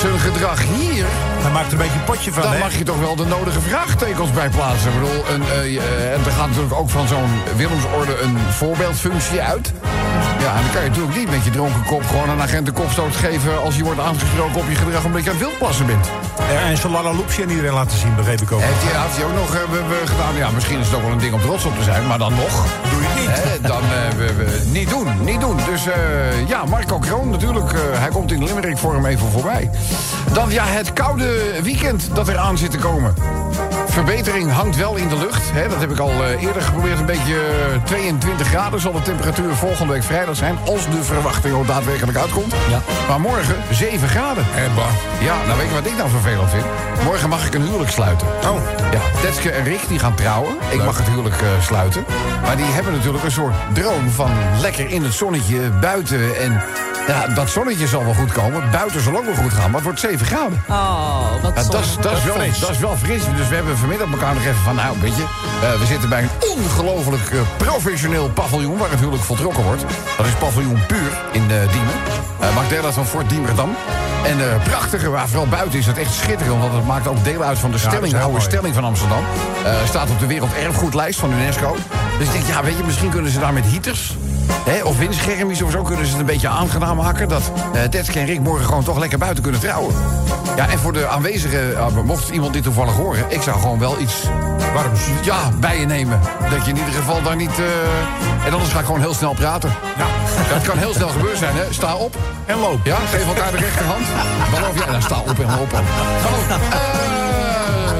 [0.01, 1.05] zijn gedrag hier...
[1.41, 2.59] Hij maakt er een beetje een potje van, Dan hè?
[2.59, 4.91] mag je toch wel de nodige vraagtekens bij plaatsen.
[4.93, 9.71] Ik bedoel, een, eh, en er gaat natuurlijk ook van zo'n Willemsorde een voorbeeldfunctie uit.
[10.41, 12.73] Ja, en dan kan je natuurlijk niet met je dronken kop gewoon een agent een
[12.73, 13.61] kopstoot geven...
[13.63, 16.07] als je wordt aangesproken op je gedrag omdat je aan het wildplassen bent.
[16.53, 18.61] Ja, en zijn Lala Loepje aan iedereen laten zien, begreep ik ook.
[18.61, 20.35] Heeft hij, heeft hij ook nog we- we gedaan?
[20.35, 22.33] Ja, misschien is het ook wel een ding om trots op te zijn, maar dan
[22.35, 22.65] nog.
[22.91, 23.29] Doe je niet.
[23.43, 25.57] Hè, dan eh, we, we- niet doen, niet doen.
[25.69, 27.71] Dus eh, ja, Marco Kroon natuurlijk.
[27.97, 29.69] hij komt in de Limerick vorm even voorbij.
[30.33, 33.13] Dan ja, het koude weekend dat eraan zit te komen.
[33.91, 35.51] Verbetering hangt wel in de lucht.
[35.51, 36.99] Hè, dat heb ik al eh, eerder geprobeerd.
[36.99, 40.57] Een beetje eh, 22 graden zal de temperatuur volgende week vrijdag zijn.
[40.65, 42.53] Als de verwachting ook daadwerkelijk uitkomt.
[42.69, 42.81] Ja.
[43.07, 44.45] Maar morgen 7 graden.
[44.55, 44.85] En bah.
[45.21, 46.65] Ja, nou weet je wat ik nou vervelend vind?
[47.03, 48.27] Morgen mag ik een huwelijk sluiten.
[48.27, 48.55] Oh.
[48.91, 50.55] Ja, Detske en Rick die gaan trouwen.
[50.69, 52.05] Ik mag het huwelijk eh, sluiten.
[52.41, 56.39] Maar die hebben natuurlijk een soort droom van lekker in het zonnetje buiten.
[56.39, 56.61] En
[57.07, 58.71] ja, dat zonnetje zal wel goed komen.
[58.71, 60.63] Buiten zal ook wel goed gaan, maar het wordt 7 graden.
[60.69, 62.59] Oh, wat Ja, dat, is, dat, is wel, fris.
[62.59, 63.23] dat is wel fris.
[63.35, 64.75] Dus we hebben vanmiddag elkaar nog even van...
[64.75, 65.23] nou, weet je,
[65.61, 68.77] eh, we zitten bij een ongelooflijk eh, professioneel paviljoen...
[68.77, 69.81] waar het huwelijk voltrokken wordt.
[70.17, 71.93] Dat is paviljoen Puur in eh, Diemen.
[72.41, 73.69] Uh, maakt deel uit van Fort Diemerdam.
[74.25, 76.61] En eh prachtige, maar vooral buiten is het echt schitterend...
[76.61, 78.43] want het maakt ook deel uit van de dat stelling, is de oude mooi.
[78.43, 79.23] stelling van Amsterdam.
[79.85, 81.75] Staat op de werelderfgoedlijst van UNESCO.
[82.17, 84.15] Dus ik denk, ja, weet je, misschien kunnen ze daar met heaters...
[84.49, 87.27] Hè, of windschermpjes of zo kunnen ze het een beetje aangenaam maken...
[87.29, 87.51] dat
[87.89, 89.95] Detske en Rick morgen gewoon toch lekker buiten kunnen trouwen.
[90.55, 93.25] Ja, en voor de aanwezigen, eh, mocht iemand dit toevallig horen...
[93.27, 94.13] ik zou gewoon wel iets
[94.73, 94.99] Warms.
[95.23, 96.19] ja, bij je nemen.
[96.49, 97.59] Dat je in ieder geval daar niet...
[97.59, 99.69] eh, En anders ga ik gewoon heel snel praten.
[99.97, 100.05] Ja.
[100.53, 101.63] Dat kan heel snel gebeuren zijn, hè.
[101.69, 102.15] Sta op.
[102.45, 102.85] En loop.
[102.85, 104.05] Ja, geef elkaar de rechterhand.
[104.51, 104.85] Waarof jij...
[104.85, 105.81] Nou, sta op en loop op.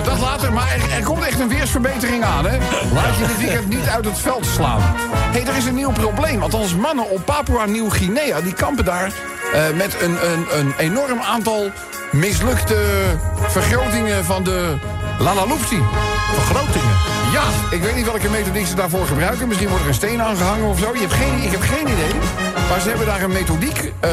[0.04, 2.58] dat later, maar er, er komt echt een weersverbetering aan, hè.
[2.94, 4.82] Laat je dit weekend niet uit het veld slaan.
[4.82, 6.42] Hé, hey, er is een nieuw probleem.
[6.42, 8.42] Althans, mannen op Papua-Nieuw-Guinea...
[8.42, 9.12] die kampen daar
[9.54, 11.72] eh, met een, een, een enorm aantal
[12.12, 12.78] mislukte
[13.48, 14.78] vergrotingen van de
[15.20, 15.82] Lalaloopsie.
[16.34, 16.96] Vergrotingen.
[17.32, 19.48] Ja, ik weet niet welke methodiek ze daarvoor gebruiken.
[19.48, 20.94] Misschien wordt er een steen aangehangen of zo.
[20.94, 22.14] Je hebt geen, ik heb geen idee.
[22.70, 24.12] Maar ze hebben daar een methodiek eh,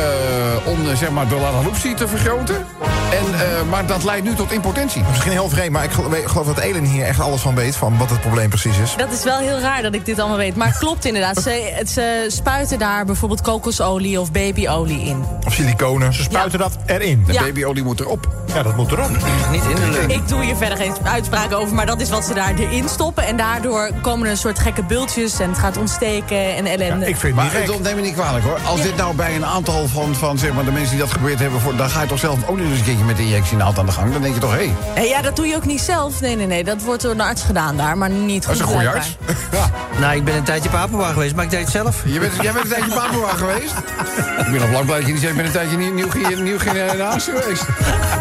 [0.64, 2.66] om eh, zeg maar, de Lalaloopsie te vergroten.
[3.10, 5.02] En, eh, maar dat leidt nu tot impotentie.
[5.08, 5.90] Misschien heel vreemd, maar ik
[6.26, 7.76] geloof dat Elin hier echt alles van weet...
[7.76, 8.94] van wat het probleem precies is.
[8.96, 10.56] Dat is wel heel raar dat ik dit allemaal weet.
[10.56, 11.42] Maar het klopt inderdaad.
[11.86, 15.24] Ze, spuiten daar bijvoorbeeld kokosolie of babyolie in.
[15.46, 16.12] Of siliconen.
[16.14, 17.22] Ze spuiten dat erin.
[17.26, 17.42] De Ja.
[17.42, 18.28] babyolie moet erop.
[18.54, 19.10] Ja, dat moet erop.
[19.50, 20.10] Niet in de lucht.
[20.12, 23.24] Ik doe hier verder geen uitspraken over, maar dat is wat ze daar erin stoppen.
[23.26, 27.06] En daardoor komen er een soort gekke bultjes en het gaat ontsteken en ellende.
[27.08, 27.74] Ik vind het Maar niet gek.
[27.74, 28.58] het neem me niet kwalijk hoor.
[28.66, 28.84] Als Ja.
[28.84, 31.60] dit nou bij een aantal van, van zeg maar, de mensen die dat gebeurd hebben...
[31.60, 33.86] Voor, dan ga je toch zelf ook niet eens een keertje met de injectienaald aan
[33.86, 34.12] de gang.
[34.12, 36.20] Dan denk je toch, hé, hey, Ja, dat doe je ook niet zelf.
[36.20, 36.64] Nee, nee, nee.
[36.64, 38.70] Dat wordt door een arts gedaan daar, maar niet dat is goed.
[38.70, 39.16] een goede arts.
[39.52, 39.70] Ja.
[40.00, 42.02] Nou, ik ben een tijdje Papua geweest, maar ik deed het zelf.
[42.04, 43.74] Je bent, jij bent een tijdje Papua geweest?
[44.46, 46.42] Ik ben al lang blij dat je niet zegt, ik ben een tijdje nieuw, nieuw,
[46.42, 47.66] nieuw generatie geweest.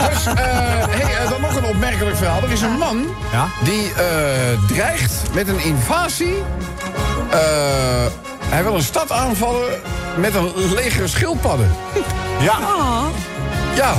[0.10, 0.34] Dus, eh,
[0.90, 2.42] hey, eh, dan nog een opmerkelijk verhaal.
[2.44, 3.48] Er is een man Ja?
[3.64, 4.04] die eh,
[4.68, 6.36] dreigt met een invasie.
[7.30, 7.38] Eh,
[8.50, 9.70] hij wil een stad aanvallen
[10.18, 11.72] met een leger schildpadden.
[12.40, 12.58] Ja,
[13.78, 13.94] Ja,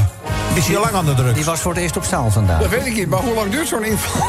[0.54, 1.34] is hier lang aan de druk.
[1.34, 2.60] Die was voor het eerst op zaal vandaag.
[2.60, 3.08] dat weet ik niet.
[3.08, 4.22] Maar hoe lang duurt zo'n inval?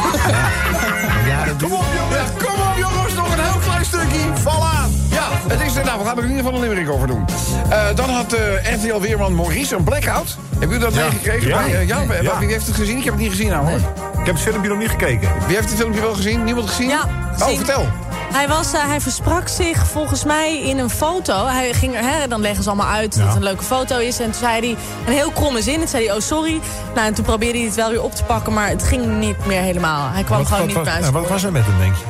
[1.28, 2.30] Ja, dat Kom op, jongens.
[2.38, 3.14] Kom op, jongens.
[3.14, 4.20] Nog een heel klein stukje.
[4.34, 4.92] Val aan.
[5.10, 7.26] Ja, het is, nou, we gaan er in ieder geval een limerick over doen.
[7.70, 10.38] Eh, dan had eh RTL-weerman Maurice een blackout.
[10.60, 11.48] Hebben jullie dat meegekregen?
[11.48, 11.58] Ja.
[11.58, 12.40] Bij, eh, ja, Ja.
[12.40, 12.98] Wie heeft het gezien?
[12.98, 13.78] Ik heb het niet gezien, nou hoor.
[14.20, 15.30] Ik heb het filmpje nog niet gekeken.
[15.48, 16.44] Wie heeft het filmpje wel gezien?
[16.44, 16.88] Niemand gezien?
[16.90, 17.08] Ja,
[17.40, 17.86] Oh, vertel.
[18.34, 21.46] Hij, was, eh, hij versprak zich volgens mij in een foto.
[21.46, 24.20] Hij ging, er- hè, dan leggen ze allemaal uit dat het een leuke foto is.
[24.20, 25.78] En toen zei hij een heel kromme zin.
[25.78, 26.60] Toen zei hij, oh sorry.
[26.96, 28.54] Nou, en toen probeerde hij het wel weer op te pakken.
[28.54, 30.10] Maar het ging niet meer helemaal.
[30.12, 31.06] Hij kwam Wat, gewoon wat, niet wat, meer uit.
[31.06, 32.04] en wat was er met hem, denk je?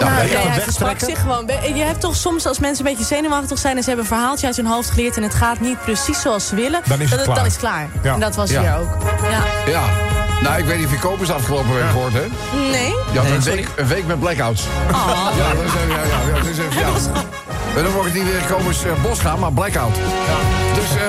[0.00, 1.46] Nou, nee, hij versprak zich gewoon.
[1.74, 3.76] Je hebt toch soms als mensen een beetje zenuwachtig zijn...
[3.76, 5.16] en ze hebben een verhaaltje uit hun hoofd geleerd...
[5.16, 6.80] en het gaat niet precies zoals ze willen...
[6.84, 7.36] Dan is het dat klaar.
[7.36, 7.88] dan is klaar.
[8.02, 8.14] Ja.
[8.14, 8.60] En dat was Ja.
[8.60, 8.96] hier ook.
[9.30, 9.70] Ja.
[9.72, 9.82] Ja.
[10.42, 12.26] Nou, ik weet niet of je kopers afgelopen week gehoord, hè?
[12.70, 12.94] Nee?
[13.12, 13.56] Je had Nee, een, sorry.
[13.56, 14.62] week, een week met blackouts.
[14.92, 15.28] Oh.
[15.36, 16.88] Ja, dat is even, ja, ja, ja, dat is even, ja.
[17.76, 19.94] En dan wordt het niet weer komers eh, bos gaan, maar blackout.
[20.74, 21.02] Dus, eh,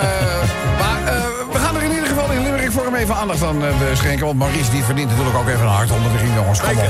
[0.80, 3.70] maar eh, we gaan er in ieder geval in Limerick vorm even aandacht aan eh,
[3.94, 4.26] schenken.
[4.26, 6.60] Want Maurice die verdient natuurlijk ook even een hart onder de riem, jongens.
[6.62, 6.90] Kom op.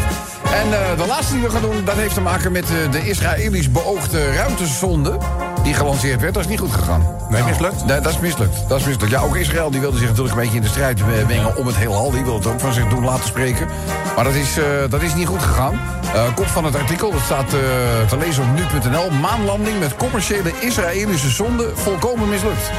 [0.52, 3.08] En eh, de laatste die we gaan doen, dat heeft te maken met eh, de
[3.10, 5.18] Israëlisch beoogde ruimtesonde.
[5.64, 7.06] Die gelanceerd werd, dat is niet goed gegaan.
[7.30, 7.86] Nee, mislukt?
[7.86, 8.68] Nee, dat is mislukt.
[8.68, 9.12] Dat is mislukt.
[9.12, 11.76] Ja, ook Israël die wilde zich natuurlijk een beetje in de strijd mengen om het
[11.76, 12.12] heelal.
[12.12, 13.68] Die wilde het ook van zich doen laten spreken.
[14.16, 15.80] Maar dat is, eh, dat is niet goed gegaan.
[16.14, 17.60] Eh, kop van het artikel, dat staat eh,
[18.08, 19.10] te lezen op nu.nl.
[19.10, 22.72] Maanlanding met commerciële Israëlische zonde volkomen mislukt.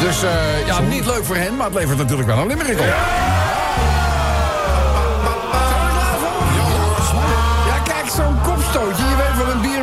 [0.00, 0.20] Dus
[0.66, 2.84] ja, niet leuk voor hen, maar het levert natuurlijk wel een limerick op.
[2.84, 3.57] Ja,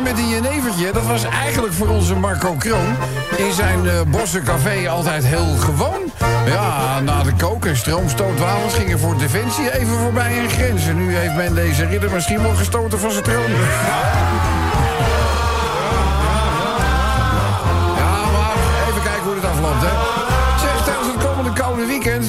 [0.06, 0.92] met een jenevertje.
[0.92, 2.96] Dat was eigenlijk voor onze Marco Kroon
[3.36, 6.12] in zijn eh Bosse Café altijd heel gewoon.
[6.46, 10.86] Ja, na de kook- en stroomstootwapens gingen voor Defensie even voorbij een grens.
[10.86, 13.50] En nu heeft men deze ridder misschien wel gestoten van zijn troon.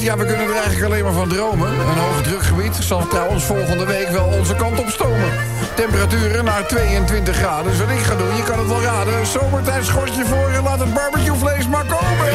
[0.07, 1.69] ja, we kunnen er eigenlijk alleen maar van dromen.
[1.69, 5.31] Een hoog drukgebied zal trouwens volgende week wel onze kant op stomen.
[5.75, 7.71] Temperaturen naar 22 graden.
[7.71, 9.25] Dus wat ik ga doen, je kan het wel raden.
[9.25, 12.31] Zomertijd schort je voor en laat het barbecuevlees maar komen.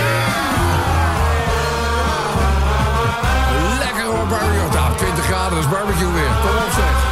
[3.78, 4.68] Lekker hoor, barbecue.
[4.72, 6.32] Nou, 20 graden, is barbecue weer.
[6.42, 7.11] Kom op, zeg.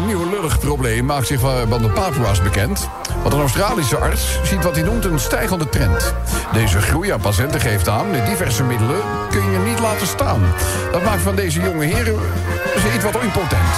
[0.00, 2.88] Een nieuw lullig probleem maakt zich van de Papua's bekend.
[3.22, 6.14] Want een Australische arts ziet wat hij noemt een stijgende trend.
[6.52, 8.10] Deze groei aan patiënten geeft aan...
[8.10, 10.40] met diverse middelen kun je niet laten staan.
[10.92, 12.18] Dat maakt van deze jonge heren
[12.78, 13.72] ze iets wat impotent.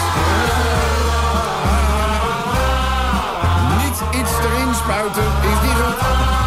[3.82, 5.98] Niet iets erin spuiten is niet goed.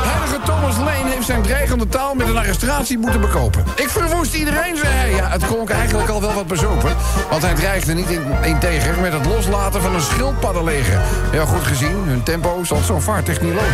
[0.10, 0.95] Heilige Thomas Lane
[1.26, 3.64] zijn dreigende taal met een arrestatie moeten bekopen.
[3.76, 5.12] Ik verwoest iedereen, zei hij.
[5.12, 6.96] Ja, het klonk eigenlijk al wel wat bezopen.
[7.30, 11.02] Want hij dreigde niet in, integer met het loslaten van een schildpaddenleger.
[11.32, 13.68] Ja, goed gezien, hun tempo zal zo'n vaartech niet lopen.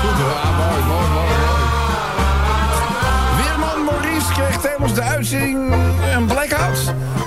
[0.00, 0.30] Goed hoor.
[0.30, 1.64] Ja, mooi, mooi, mooi, mooi.
[3.36, 5.72] Weerman Maurice kreeg tijdens de uitzending
[6.16, 6.78] een blackout.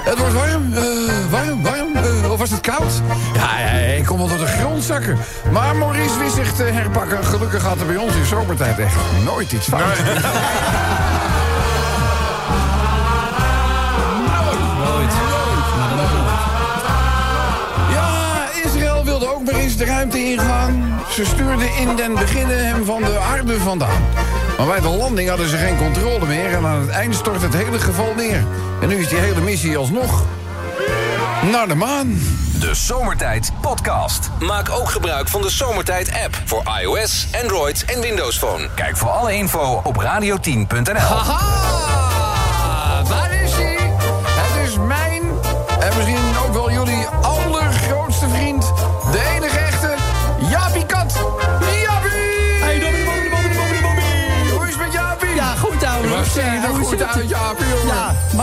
[0.04, 0.82] Het wordt warm, eh,
[1.30, 1.96] warm, warm.
[1.96, 3.02] eh, was het koud?
[3.34, 3.58] Ja,
[3.98, 5.18] ik kon wel door de grond zakken.
[5.52, 7.26] Maar Maurice wist zich te herpakken.
[7.26, 9.84] Gelukkig had er bij ons in zomertijd echt nooit iets fout.
[17.92, 21.00] Ja, Israël wilde ook maar eens de ruimte ingaan.
[21.10, 24.04] Ze stuurden in den beginnen hem van de aarde vandaan.
[24.58, 26.54] Maar bij de landing hadden ze geen controle meer...
[26.54, 28.44] en aan het eind stort het hele geval neer.
[28.82, 30.26] En nu is die hele missie alsnog
[31.44, 32.20] naar de maan.
[32.60, 34.30] De Zomertijd Podcast.
[34.40, 38.70] Maak ook gebruik van de Zomertijd app voor iOS, Android en Windows Phone.
[38.76, 40.96] Kijk voor alle info op radio10.nl.
[40.96, 41.44] Haha,
[43.04, 43.78] daar is hij.
[44.26, 45.22] Het is mijn
[45.80, 48.62] en misschien ook wel jullie allergrootste vriend.
[49.12, 49.96] De enige echte
[50.50, 51.14] Jaapie Kat.
[51.82, 52.12] Jaapie!
[52.60, 54.52] Hey, Dobby, Dobby, Dobby, Dobby, Dobby.
[54.52, 55.36] Hoe is het met Jaapie?
[55.36, 56.08] Ja, goed ouwe.
[56.08, 57.08] Er Hoe goed het?
[57.08, 57.30] uit,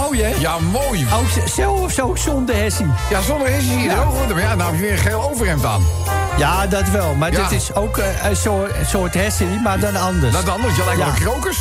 [0.02, 0.34] mooi hè?
[0.38, 1.06] Ja, mooi.
[1.14, 2.86] Ook zo of zo zonder hersie.
[3.10, 4.28] Ja, zonder is hij er ook goed.
[4.32, 5.82] Maar ja, nou heb je weer een geel overhemd aan.
[6.36, 7.14] Ja, dat wel.
[7.14, 7.48] Maar Ja.
[7.48, 10.32] dit is ook eh, een soort, soort hersie, maar dan anders.
[10.32, 11.14] Dat anders, je lijkt wel Ja.
[11.14, 11.56] een krokus.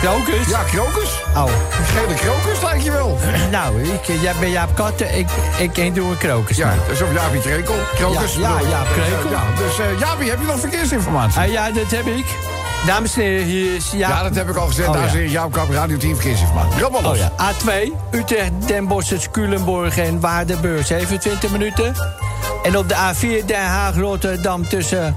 [0.00, 0.48] Krokus?
[0.48, 1.22] Ja, krokus.
[1.34, 1.44] Oh.
[1.94, 3.18] Gele krokus lijkt je wel.
[3.50, 6.56] Nou, ik, eh, jij bent Jaap Katten, ik, ik, ik doe een krokus.
[6.56, 7.74] Ja, dat is of Jaapie Krekel.
[7.94, 8.34] Krokus.
[8.34, 9.30] Ja, ja, Jaap Krekel.
[9.30, 11.40] Ja, dus eh Jaapie, heb je nog verkeersinformatie?
[11.40, 12.26] Ah, ja, dat heb ik.
[12.86, 14.10] Dames en heren, hier is Jaap.
[14.10, 14.88] Ja, dat heb ik al gezegd.
[14.88, 16.80] Oh, Dames en heren, Jaap Kap, Radio 10 verkeersinformatie.
[16.80, 17.10] Rap maar los.
[17.10, 21.94] Oh ja, A2, Utrecht, Den Bosch, Culemborg en Waardenburg 27 minuten.
[22.62, 25.16] En op de A4 Den Haag, Rotterdam tussen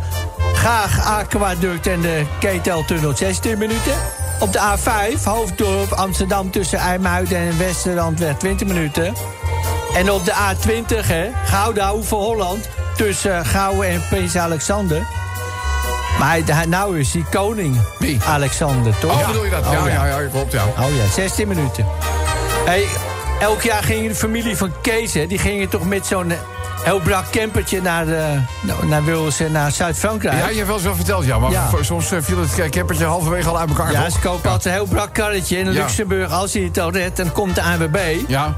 [0.53, 3.93] Gaag, Aquaduct en de Keteltunnel 16 minuten.
[4.39, 9.13] Op de A5, Hoofddorp, Amsterdam tussen IJmuiden en Westerlandweg 20 minuten.
[9.93, 15.18] En op de A20, hè, Gouda, Hoeve, Holland, tussen Gouwen en Prins Alexander.
[16.19, 17.81] Maar hij, hij- nou is hij koning.
[17.99, 18.19] Wie?
[18.27, 19.11] Alexander, toch?
[19.21, 19.65] Oh, bedoel je dat?
[19.67, 20.63] Oh, ja, ja, ja, klopt, ja.
[20.65, 21.85] Oh ja, 16 minuten.
[22.65, 22.85] Hey,
[23.39, 26.37] elk jaar ging de familie van Kees, hè, die gingen toch met zo'n eh,
[26.83, 28.23] heel brak campertje naar, eh,
[28.61, 30.37] nou, naar, Wilsen, naar Zuid-Frankrijk.
[30.39, 31.39] Ja, je hebt wel eens wel verteld, ja.
[31.39, 31.69] Maar Ja.
[31.81, 33.91] soms eh, viel het campertje halverwege al uit elkaar.
[33.91, 35.81] Ja, ze kopen altijd een heel brak karretje in Ja.
[35.81, 36.31] Luxemburg.
[36.31, 37.97] Als hij het al redt, dan komt de ANWB.
[38.27, 38.55] Ja.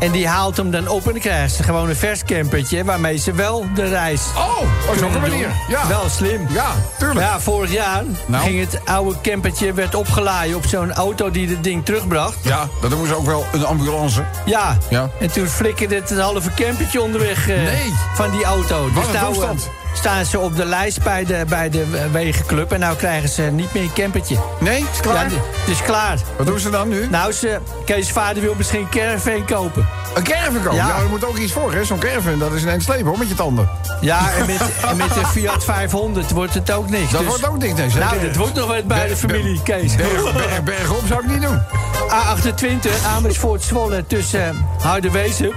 [0.00, 2.84] En die haalt hem dan op en dan krijgen ze gewoon een vers campertje...
[2.84, 5.48] waarmee ze wel de reis Oh, op zo'n kunnen manier.
[5.68, 5.86] Ja.
[5.88, 6.46] Wel slim.
[6.48, 7.20] Ja, tuurlijk.
[7.20, 8.44] Ja, vorig jaar Nou?
[8.44, 12.36] ging het oude campertje werd opgeladen op zo'n auto die het ding terugbracht.
[12.42, 14.24] Ja, dat doen ze ook wel een ambulance.
[14.44, 14.76] Ja.
[14.90, 15.10] Ja.
[15.20, 17.92] En toen flikkerde het het halve campertje onderweg eh, Nee.
[18.14, 18.90] van die auto.
[18.92, 19.68] Wat een nou, toestand.
[19.92, 22.72] Eh, staan ze op de lijst bij de, bij de eh, wegenclub.
[22.72, 24.36] En nou krijgen ze niet meer een campertje.
[24.60, 25.30] Nee, is klaar.
[25.30, 26.18] Ja, is klaar.
[26.36, 27.08] Wat doen ze dan nu?
[27.10, 29.88] Nou, ze, Kees' vader wil misschien een caravan kopen.
[30.14, 30.74] Een caravan kopen.
[30.74, 30.88] Ja.
[30.88, 30.98] Ja.
[30.98, 31.84] er moet ook iets voor, hè.
[31.84, 33.68] Zo'n caravan, dat is ineens slepen, hoor, met je tanden.
[34.00, 37.10] Ja, en met, en met de Fiat 500 wordt het ook niks.
[37.10, 37.88] Dat Dus- wordt ook niks, nee.
[37.94, 39.96] Nou, dat wordt nog wat bij de familie, Kees.
[39.96, 41.62] Berg, berg, bergop zou ik niet doen.
[42.08, 45.54] A28, Amersfoort Zwolle tussen Harderweesup.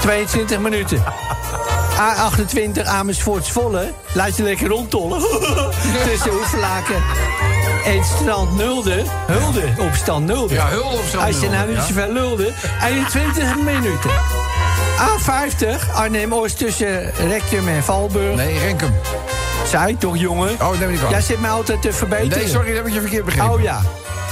[0.00, 1.02] 22 minuten.
[1.98, 3.92] A28 Amersfoort Zwolle.
[4.12, 5.20] Laat je lekker rondtollen.
[6.06, 7.02] Tussen Hoeflaken
[7.84, 9.02] en Strand Nulde.
[9.26, 10.54] Hulde op stand Nulde.
[10.54, 12.52] Ja, hulde op stand Als je nou niet zoveel lulde.
[12.84, 14.10] 21 minuten.
[14.98, 18.34] A50 Arnhem-Oost tussen Rectum en Valburg.
[18.34, 18.94] Nee, Renkum.
[19.66, 20.50] Zij toch, jongen?
[20.60, 22.38] Oh, neem me niet Jij zit mij altijd te verbeteren.
[22.38, 23.50] Nee, sorry, dat heb ik je verkeerd begrepen.
[23.50, 23.80] Oh ja.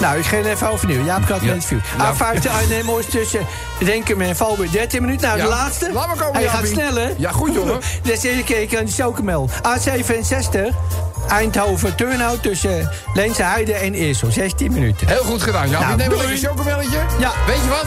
[0.00, 1.04] Nou, ik ga het even overnieuw.
[1.04, 1.46] Ja, ik had Ja.
[1.48, 1.78] een interview.
[1.98, 2.14] Nou.
[2.14, 3.46] A50 Arnhem-Oost tussen
[3.80, 4.70] Renkum en Valburg.
[4.70, 5.26] 13 minuten.
[5.26, 5.44] Nou, Ja.
[5.44, 5.92] de laatste.
[5.92, 7.10] Laat maar komen, Hij gaat sneller.
[7.16, 7.80] Ja, goed, jongen.
[8.02, 9.50] Dus even kijken aan de chocomel.
[9.62, 10.74] A67
[11.28, 14.30] Eindhoven Turnhout tussen Leense Heide en Eersel.
[14.30, 15.08] 16 minuten.
[15.08, 15.80] Heel goed gedaan, Jan.
[15.82, 16.30] Nou, neem een doei.
[16.30, 16.98] lekker chocomelletje.
[17.18, 17.30] Ja.
[17.46, 17.86] Weet je wat?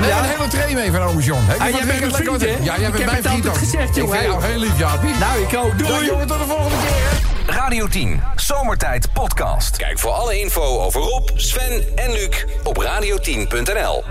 [0.00, 0.18] Neem Ja.
[0.18, 1.40] een hele tray mee van ome John.
[1.46, 2.40] Heb je Ah, wat jij bent een vriend?
[2.42, 3.56] Ja, jij Ik bent mijn het vriend altijd ook.
[3.58, 4.18] gezegd, Ik jongen.
[4.18, 5.14] vind jou heel lief, Jaapie.
[5.20, 5.78] Nou, ik ook.
[5.78, 6.06] Dag, Doei.
[6.06, 7.25] jongen, tot de volgende keer.
[7.46, 9.76] Radio 10, Zomertijd Podcast.
[9.76, 14.04] Kijk voor alle info over Rob, Sven en Luc op radio10.nl.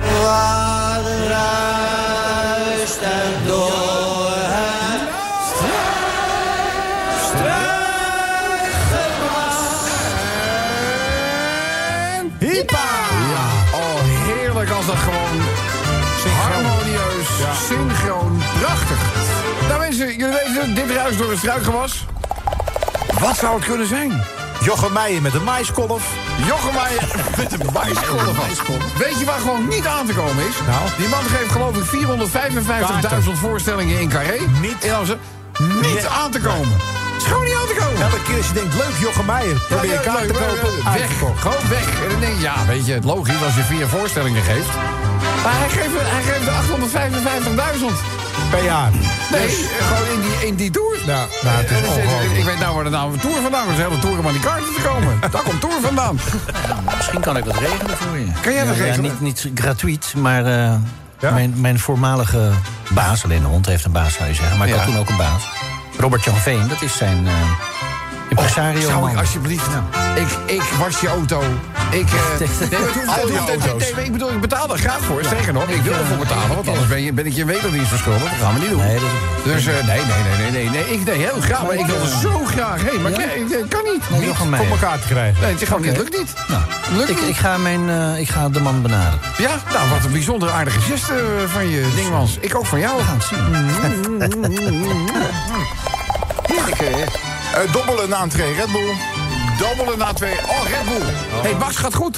[12.40, 12.88] Hippa!
[13.74, 15.42] Oh, heerlijk als dat gewoon
[16.30, 17.28] harmonieus,
[17.68, 18.98] synchroon, prachtig.
[19.68, 22.06] Nou mensen, jullie weten, dit ruis door het struikgewas.
[23.20, 24.24] Wat zou het kunnen zijn?
[24.62, 26.14] Jochem Meijer met een maiskolf.
[26.48, 28.98] Jochem Meijer met een maiskolf.
[28.98, 30.56] Weet je waar gewoon niet aan te komen is?
[30.68, 30.90] Nou?
[30.98, 31.86] Die man geeft geloof ik
[33.24, 34.38] 455.000 voorstellingen in Carré.
[34.62, 34.84] Niet.
[34.84, 35.20] In.
[35.82, 36.72] Niet aan te komen.
[36.72, 38.02] Het is gewoon niet aan te komen.
[38.02, 39.58] Elke keer als je denkt, leuk Jochem Meijer.
[39.68, 40.94] Probeer je kaart te kopen.
[40.94, 42.04] Weg, gewoon weg.
[42.04, 44.74] En dan denk je, ja, weet je, het logisch als je vier voorstellingen geeft.
[45.44, 46.54] Maar hij geeft, hij geeft er
[47.80, 48.50] 855.000.
[48.50, 48.92] Per jaar.
[49.32, 50.98] Nee, gewoon in die, in die tour.
[51.06, 53.78] Nou, nou, het is ik weet nou waar de naam van Tour vandaan is.
[53.78, 55.20] hele Tour om aan die kaarten te komen.
[55.32, 56.20] Daar komt Tour vandaan.
[56.98, 58.26] Misschien kan ik dat regelen voor je.
[58.42, 59.02] Kan jij dat Ja, regelen?
[59.02, 60.74] niet, niet gratuit, maar eh,
[61.20, 61.32] Ja?
[61.32, 62.50] mijn, mijn voormalige
[62.90, 64.80] baas, alleen de hond heeft een baas zou je zeggen, maar ik Ja.
[64.80, 65.44] had toen ook een baas.
[65.98, 67.34] Robert Jan Veen, dat is zijn eh
[68.30, 69.18] impresario man.
[69.18, 69.66] alsjeblieft...
[70.16, 71.42] Ik, ik was je auto.
[71.92, 72.80] Ik, eh, nee,
[73.74, 75.24] hoeft- nee, ik bedoel, ik betaal er graag voor.
[75.24, 76.48] Sterker nog, ik wil ervoor betalen.
[76.56, 78.24] Want anders ben, je, ben ik je een wederdienst verschuldigd.
[78.30, 78.78] Dat gaan we niet doen.
[78.80, 79.04] Nee, dat
[79.44, 80.94] Dus eh, nee, nee, nee, nee, nee, nee.
[80.94, 83.02] Ik deed heel graag, maar ik wil er zo graag heen.
[83.02, 84.10] Maar ik, ik- kan niet.
[84.10, 85.42] Nee, Jochem Voor elkaar te krijgen.
[85.42, 86.34] Nee, het is gewoon niet, lukt niet.
[86.48, 86.62] Nou,
[86.98, 87.30] Lukt ik, niet.
[87.30, 89.20] ik, ga mijn, eh, ik ga de man benaderen.
[89.38, 92.38] Ja, nou, wat een bijzonder aardige geste eh, van je, Dingmans.
[92.40, 92.98] Ik ook van jou.
[92.98, 93.54] We gaan het zien.
[96.56, 97.04] Heerlijk, hè?
[97.56, 98.94] Eh, dobbelen na een tree, Red Bull.
[99.60, 100.34] Dobbelen na twee.
[100.34, 101.14] Oh, Red Bull.
[101.42, 102.18] hey, Max gaat goed.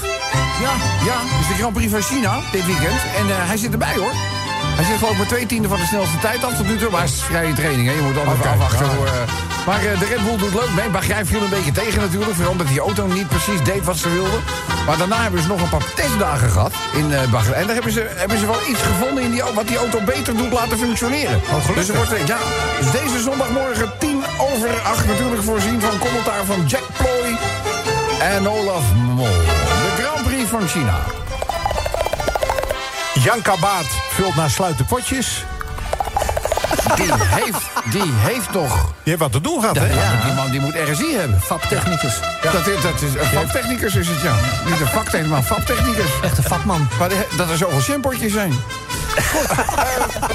[0.62, 0.72] Ja,
[1.06, 1.16] ja.
[1.20, 3.02] Het is de Grand Prix van China dit weekend.
[3.18, 4.37] En eh, hij zit erbij, hoor.
[4.78, 6.90] Hij zit geloof ik maar twee tienden van de snelste tijd af tot nu toe.
[6.90, 7.94] Maar het is vrije training, hè.
[7.94, 8.86] Je moet altijd Oké, afwachten.
[8.86, 9.26] ja.
[9.66, 10.90] Maar eh, de Red Bull doet leuk mee.
[10.90, 12.34] Bahrein viel een beetje tegen natuurlijk.
[12.34, 14.42] Vooral omdat die auto niet precies deed wat ze wilden.
[14.86, 17.54] Maar daarna hebben ze nog een paar testdagen gehad in eh Bahrein.
[17.62, 20.38] En daar hebben ze, hebben ze wel iets gevonden in die, wat die auto beter
[20.38, 21.42] doet laten functioneren.
[21.76, 22.38] dus er wordt, eh, ja,
[22.80, 27.38] dus deze zondagmorgen 10 over 8 natuurlijk voorzien van commentaar van Jack Ploy
[28.20, 28.84] en Olaf
[29.16, 29.26] Mol.
[29.26, 30.96] De Grand Prix van China.
[33.24, 35.46] Janka Baat vult naar sluiten potjes.
[36.96, 38.94] Die heeft, die heeft nog...
[39.04, 39.86] Je hebt wat te doen gehad, hè?
[39.86, 41.42] Ja, Die man die moet RSI hebben.
[41.42, 42.20] Fabtechnicus.
[42.42, 44.36] Dat, is, dat is een faktechnicus is het, ja.
[44.66, 46.10] Niet een vaktechnicus, maar een fabtechnicus.
[46.24, 46.88] Echt een vakman.
[47.00, 48.52] Maar dat er zoveel shampootjes zijn.
[49.32, 49.56] Goed,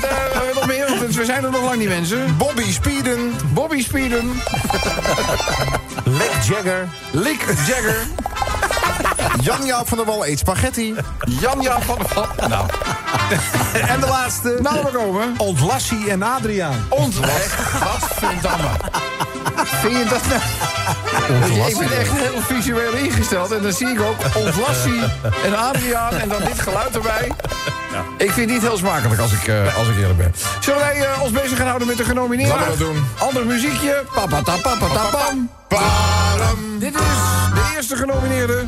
[0.01, 0.87] we nog meer?
[0.99, 2.37] Want we zijn er nog lang niet, mensen.
[2.37, 3.33] Bobby Speeden.
[3.53, 4.31] Bobby Speeden,
[6.19, 6.89] Lek Jagger.
[7.11, 7.97] Lick Jagger,
[9.41, 10.95] Jan-Jaap van der Wal eet spaghetti.
[11.41, 12.27] Janja van der Val.
[12.49, 12.67] Nou,
[13.93, 14.59] En de laatste.
[14.63, 15.35] nou we komen.
[15.37, 16.87] Ontlassie en Adriaan.
[16.89, 18.69] Ontleg, gadverdamme.
[19.65, 21.69] Vind je dat nou?
[21.71, 23.51] Ik ben echt heel visueel ingesteld.
[23.53, 25.01] En dan zie ik ook Ontlassie
[25.45, 27.33] en Adriaan en dan dit geluid erbij.
[28.17, 30.35] Ik vind het niet heel smakelijk als ik, eh, als ik eerlijk ben.
[30.61, 32.57] Zullen wij eh, ons bezig gaan houden met de genomineerden?
[32.57, 33.05] Laten we dat doen.
[33.19, 34.05] Ander muziekje.
[34.15, 35.51] Papatapapatapam.
[35.69, 36.79] Param.
[36.79, 37.01] Dit is
[37.55, 38.65] de eerste genomineerde.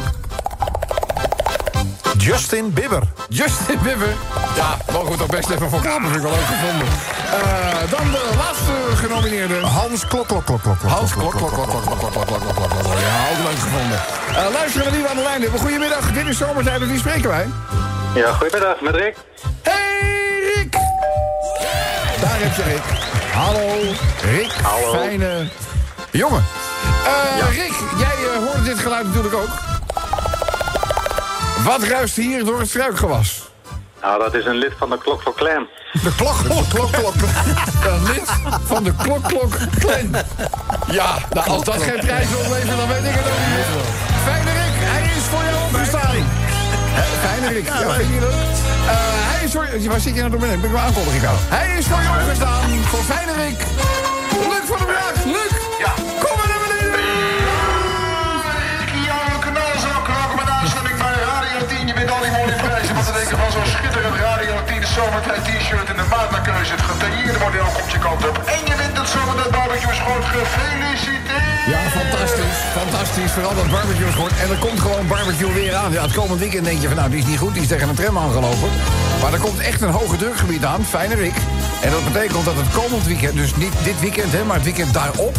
[2.25, 3.03] Justin Bieber.
[3.29, 4.15] Justin Bieber.
[4.57, 6.11] Ja, mogen we toch best even voor klappen.
[6.11, 6.87] Vind ik wel leuk gevonden.
[6.87, 9.55] Eh, dan de laatste genomineerde.
[9.55, 10.81] Hans Klok, Klok, Klok, Klok.
[10.81, 12.99] Hans klok, klok, klok, klok, klok, klok, klok, klok, klok, klok, klok.
[12.99, 13.99] Ja, ook leuk gevonden.
[14.37, 15.61] Eh luisteren we die we aan de lijn hebben.
[15.61, 16.81] Goedemiddag, dit is Zomertijd.
[16.81, 17.49] Met wie spreken wij?
[18.15, 19.17] Ja, goedemiddag, met Rick.
[19.63, 20.73] Hey, Rick!
[22.21, 22.85] Daar heb je Rick.
[23.33, 23.81] Hallo,
[24.23, 24.53] Rick.
[24.63, 24.93] Hallo.
[24.93, 25.49] Fijne
[26.11, 26.45] jongen.
[27.05, 29.63] Eh, Rick, jij eh, hoorde dit geluid natuurlijk ook.
[31.64, 33.43] Wat ruist hier door het struikgewas?
[34.01, 35.66] Nou, dat is een lid van de Klok voor Clan.
[35.93, 37.14] De klok, klok, klok, klok.
[37.86, 38.30] Een lid
[38.64, 40.14] van de Klok Klok Clan.
[40.91, 43.64] Ja, nou, als dat geen prijs oplevert, dan weet ik het ook niet meer.
[44.91, 46.14] Hij is voor jou opgestaan.
[46.97, 48.32] Hè, Fijne Rick, ja, vind je leuk?
[49.30, 49.66] hij is voor...
[49.89, 50.61] Waar zit je nou door beneden?
[50.61, 51.36] Ben ik wel aankondiging aan.
[51.39, 53.66] Hij is voor je opgestaan voor Fijnerik.
[63.55, 66.72] Zo'n schitterend Radio 10 zomertijd t-shirt in de maat naar keuze.
[66.76, 68.36] Het getailleerde model komt je kant op.
[68.55, 70.24] En je wint het zomertijd barbecue schoot.
[70.34, 71.66] Gefeliciteerd!
[71.72, 72.59] Ja, fantastisch.
[72.80, 73.32] Fantastisch.
[73.36, 75.92] Vooral dat barbecue is En er komt gewoon barbecue weer aan.
[75.92, 77.52] Ja, het komend weekend denk je van nou, die is niet goed.
[77.52, 78.70] Die is tegen een tram aangelopen.
[79.20, 80.84] Maar er komt echt een hoge drukgebied aan.
[80.84, 81.36] Fijne Rick.
[81.82, 84.92] En dat betekent dat het komend weekend, dus niet dit weekend, hè, maar het weekend
[84.94, 85.36] daarop...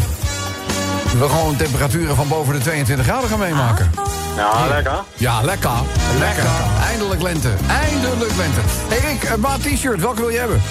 [1.20, 3.92] we gewoon temperaturen van boven de 22 graden gaan meemaken.
[4.36, 5.04] Ja, lekker.
[5.14, 5.72] Ja, lekker.
[6.20, 6.44] Lekker.
[6.88, 7.50] Eindelijk lente.
[7.68, 8.60] Eindelijk lente.
[8.88, 10.02] Hé hey Rick, een maat t-shirt.
[10.02, 10.62] Welke wil je hebben?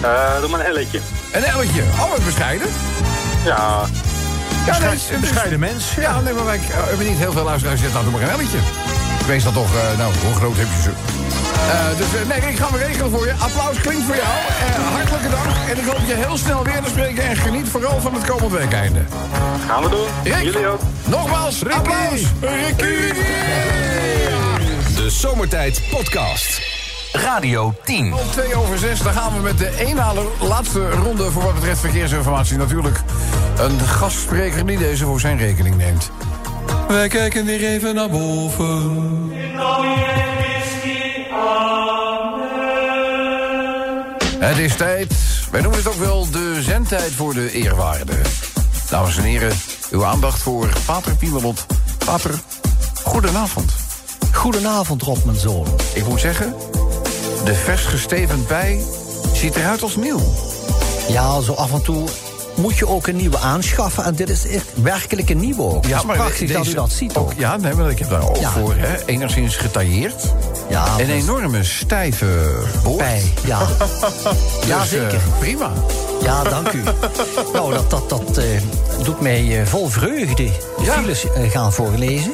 [0.00, 1.00] Eh, doe maar een elletje.
[1.32, 1.82] Een elletje.
[1.82, 2.68] Oh, wat bescheiden.
[3.44, 3.80] Ja,
[4.66, 5.94] Ja, nee, Bescheiden, bescheiden mens.
[5.94, 7.80] Ja, nee, maar wij eh, hebben niet heel veel luisteraars.
[7.80, 8.58] Zet nou, doe maar een elletje.
[9.26, 10.90] Wees dan toch, eh, nou, hoe groot heb je ze?
[11.56, 13.32] Eh, dus eh, nee, ik ga we regelen voor je.
[13.32, 14.28] Applaus klinkt voor jou.
[14.28, 15.68] Eh, hartelijke dank.
[15.70, 17.24] En ik hoop je heel snel weer te spreken.
[17.24, 19.00] En geniet vooral van het komend weekeinde.
[19.66, 20.06] gaan we doen.
[20.24, 20.42] Rick.
[20.42, 20.80] Jullie ook.
[21.04, 22.22] Nogmaals, applaus.
[22.40, 23.12] Ricky.
[24.94, 26.60] De Zomertijd Podcast.
[27.12, 28.14] Radio 10.
[28.14, 30.02] Om twee over zes, dan gaan we met de ene
[30.40, 32.56] laatste ronde voor wat betreft verkeersinformatie.
[32.56, 33.00] Natuurlijk
[33.58, 36.10] een gastspreker die deze voor zijn rekening neemt.
[36.88, 39.34] Wij kijken weer even naar boven.
[44.38, 45.14] Het is tijd,
[45.50, 48.12] wij noemen het ook wel de zendtijd voor de eerwaarde.
[48.90, 49.56] Dames en heren,
[49.90, 51.66] uw aandacht voor Pater Piemelot.
[52.04, 52.34] Pater,
[53.04, 53.72] goedenavond.
[54.32, 55.66] Goedenavond, Rob, mijn zoon.
[55.94, 56.54] Ik moet zeggen,
[57.44, 58.84] de vers gestevend bij
[59.32, 60.20] ziet eruit als nieuw.
[61.08, 62.08] Ja, zo af en toe
[62.56, 64.04] moet je ook een nieuwe aanschaffen.
[64.04, 65.86] En dit is echt werkelijk een nieuwe ook.
[65.86, 67.32] Ja, maar prachtig dat u dat ziet ook.
[67.36, 68.50] Ja, nee, maar ik heb daar ook Ja.
[68.50, 68.74] voor.
[68.76, 70.22] Hè, enigszins getailleerd.
[70.68, 72.26] Ja, Een enorme stijve
[72.82, 72.98] boord.
[72.98, 73.58] Bij, ja.
[74.66, 75.20] ja, Dus, eh, zeker.
[75.38, 75.72] prima.
[76.22, 76.82] Ja, dank u.
[77.52, 78.44] nou, dat, dat, dat eh,
[79.02, 80.50] doet mij eh, vol vreugde de
[80.84, 80.92] Ja.
[80.92, 82.32] files gaan voorlezen.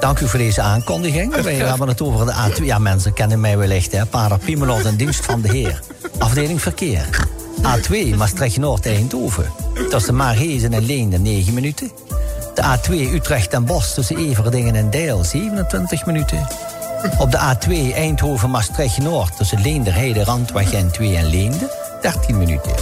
[0.00, 1.34] Dank u voor deze aankondiging.
[1.42, 2.64] Wij hebben het over de A2.
[2.64, 4.06] Ja, mensen kennen mij wellicht, hè.
[4.06, 4.38] Para
[4.84, 5.80] in dienst van de heer.
[6.18, 7.28] Afdeling verkeer.
[7.62, 9.52] A2 Maastricht-Noord-Eindhoven.
[9.90, 11.90] Tussen Maarhezen en Leende 9 minuten.
[12.54, 16.46] De A2 Utrecht en Bos tussen Everdingen en Deil 27 minuten.
[17.18, 21.70] Op de A2 Eindhoven-Maastricht-Noord tussen Leenderheide, Randweg en 2 en Leende
[22.02, 22.72] 13 minuten.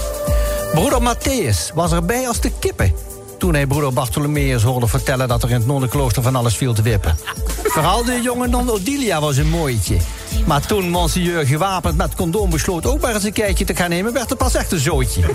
[0.74, 2.92] Broeder Matthäus was erbij als de kippen.
[3.38, 6.82] Toen hij broeder Bartholomeus hoorde vertellen dat er in het nonnenklooster van alles viel te
[6.82, 7.18] wippen.
[7.64, 9.96] Vooral de jonge non Odilia was een mooitje.
[10.46, 14.12] Maar toen monseigneur gewapend met condoom besloot ook maar eens een kijkje te gaan nemen,
[14.12, 15.22] werd het pas echt een zootje.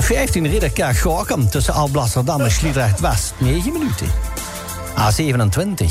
[0.00, 4.06] A15 Ridderkerk Gorkum tussen Alblasserdam en Sliedrecht West 9 minuten.
[4.98, 5.84] A27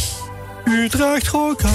[0.65, 1.69] Utrecht Gorkum.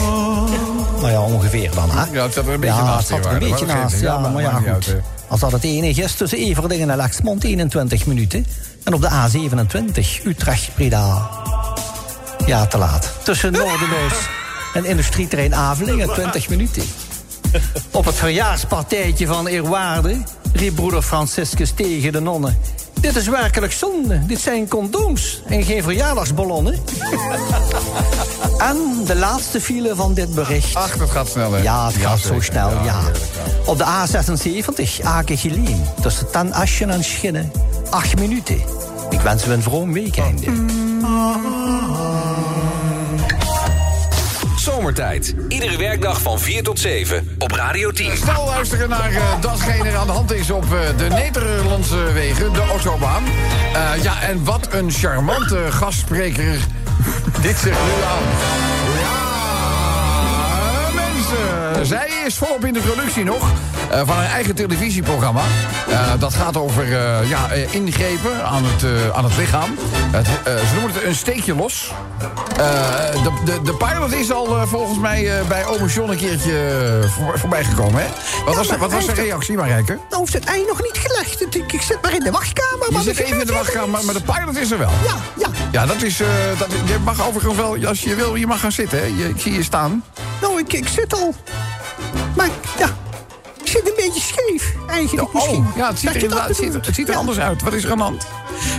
[0.97, 2.05] Nou ja, ongeveer dan, hè?
[2.13, 4.01] Ja, het zat er een beetje ja, naast, het zat er een beetje naast.
[4.01, 4.97] Ja, maar ja, uit, goed.
[5.29, 8.47] Als dat het enige is tussen Everdingen en Lexmond 21 minuten.
[8.85, 11.31] En op de A27 Utrecht-Breda.
[12.47, 13.13] Ja, te laat.
[13.23, 14.29] Tussen Noorderloos
[14.75, 16.83] en industrieterrein Avelingen 20 minuten.
[17.91, 20.17] Op het verjaarspartijtje van Eerwaarde
[20.53, 22.59] riep broeder Franciscus tegen de nonnen.
[23.01, 24.27] Dit is werkelijk zonde.
[24.27, 26.75] Dit zijn condooms en geen verjaardagsballonnen.
[28.59, 30.75] en de laatste file van dit bericht.
[30.75, 31.63] Ach, dat gaat snel, hè?
[31.63, 33.01] Ja, het gaat zo snel, ja.
[33.67, 37.53] Op de A76, Aken-Geleen, tussen Ten Aschen en Schinnen,
[37.91, 38.61] acht minuten.
[39.11, 40.47] Ik wens u een vroom weekende.
[45.49, 48.17] Iedere werkdag van 4 tot 7 op Radio 10.
[48.17, 52.61] Snel luisteren naar eh, datgene aan de hand is op eh, de Nederlandse wegen, de
[52.61, 53.23] autobaan.
[53.75, 56.59] Eh, ja, en wat een charmante gastspreker
[57.43, 58.23] dit zich nu aan.
[59.01, 59.29] Ja,
[60.95, 61.87] mensen.
[61.87, 63.53] Zij is volop in de productie nog
[63.91, 65.43] eh, van haar eigen televisieprogramma.
[65.89, 69.75] Eh, dat gaat over eh, ja, ingrepen aan het, aan het lichaam.
[70.11, 71.93] Het, ze noemen het een steekje los.
[73.23, 76.53] De, de, de pilot is al volgens mij bij Ome John een keertje
[77.17, 78.09] voor, voorbij gekomen, hè?
[78.45, 79.99] Wat was, de- wat was de reactie, Marijke?
[80.11, 81.55] Nou, heeft het ei nog niet gelegd.
[81.57, 82.87] Ik, ik zit maar in de wachtkamer.
[82.87, 84.91] Je maar zit even in de wachtkamer, maar de pilot is er wel.
[85.07, 85.49] Ja, ja.
[85.71, 86.17] Ja, dat is...
[86.59, 89.05] dat, je mag overigens wel, als je wil, je mag gaan zitten, hè?
[89.05, 90.05] Je, ik zie je staan.
[90.41, 91.35] Nou, ik, ik zit al.
[92.37, 92.89] Maar ja,
[93.71, 95.57] ik zit een beetje scheef eigenlijk misschien.
[95.67, 97.19] Oh, ja, het ziet er, het ziet, het ziet er Ja.
[97.19, 97.63] anders uit.
[97.63, 98.27] Wat is er aan de hand?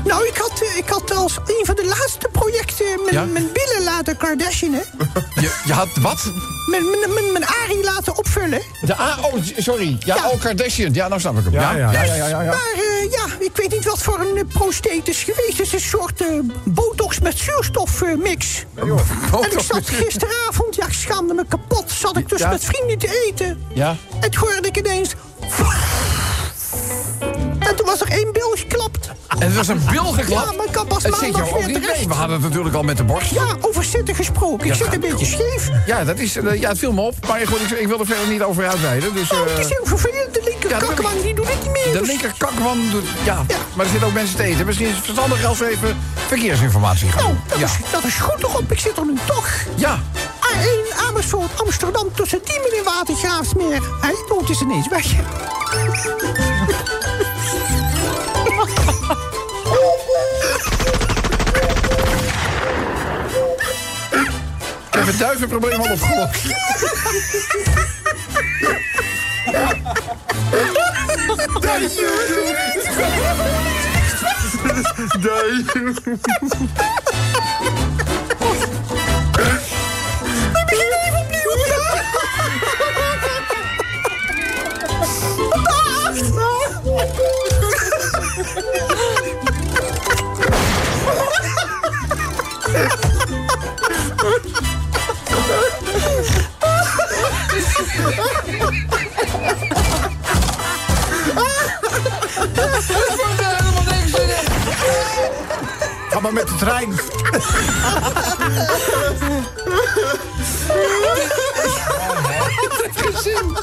[0.04, 3.26] Nou, ik had, eh, ik had als een van de laatste projecten mijn, Ja?
[3.26, 4.84] mijn billen laten Kardashianen.
[5.44, 6.32] Je, je had wat?
[6.70, 8.62] Mijn, mijn, mijn, mijn Arie laten opvullen.
[8.82, 9.98] De A, oh, sorry.
[10.00, 10.30] Ja, Ja.
[10.30, 10.94] oh, Kardashian.
[10.94, 11.54] Ja, nou snap ik hem.
[11.54, 11.92] Ja, ja.
[11.92, 12.52] ja, ja, ja, ja, ja.
[12.52, 15.58] Maar eh, eh, ja, ik weet niet wat voor een uh, prosteet is geweest.
[15.58, 16.28] Het is een soort eh,
[16.64, 18.66] botox met zuurstofmix.
[18.76, 21.92] en ik zat gisteravond, ja, ik schaamde me kapot.
[21.92, 22.50] Zat ik dus Ja.
[22.50, 23.64] met vrienden te eten.
[23.74, 23.96] Ja?
[24.20, 25.14] En toen hoorde ik ineens...
[27.60, 29.10] En toen was er één bil geklapt.
[29.28, 30.50] En het was een bil geklapt?
[30.50, 31.98] Ja, maar ik kan pas Het zit maandag jou ook weer niet terecht.
[32.00, 32.08] mee.
[32.08, 33.32] We hadden het natuurlijk al met de borst.
[33.32, 34.68] Ja, over zitten gesproken.
[34.68, 35.70] Ik Ja, zit een beetje scheef.
[35.86, 37.16] Ja, dat is, eh, ja, het viel me op.
[37.28, 39.14] Maar goed, ik, ik wil er verder niet over uitweiden.
[39.14, 40.40] Dus, Oh, eh, het is heel vervelend.
[40.70, 41.92] De linker Ja, die doet het niet meer.
[41.94, 43.04] de dus- linker kakman doet...
[43.24, 43.46] Ja,
[43.76, 44.66] maar er zitten ook mensen te eten.
[44.66, 45.98] Misschien is het verstandig als we even
[46.28, 47.66] verkeersinformatie gaan Nou, dat, Ja.
[47.66, 48.72] is, dat is goed erop.
[48.72, 49.50] Ik zit er nu toch.
[49.76, 50.00] Ja.
[50.40, 53.82] A1 Amersfoort, Amsterdam tussen Diemen en Watergraafsmeer.
[54.02, 55.06] Hij dood is ineens weg.
[64.92, 66.46] Ik heb het duivenprobleem al opgelost.
[69.50, 69.56] We
[106.60, 106.94] trein.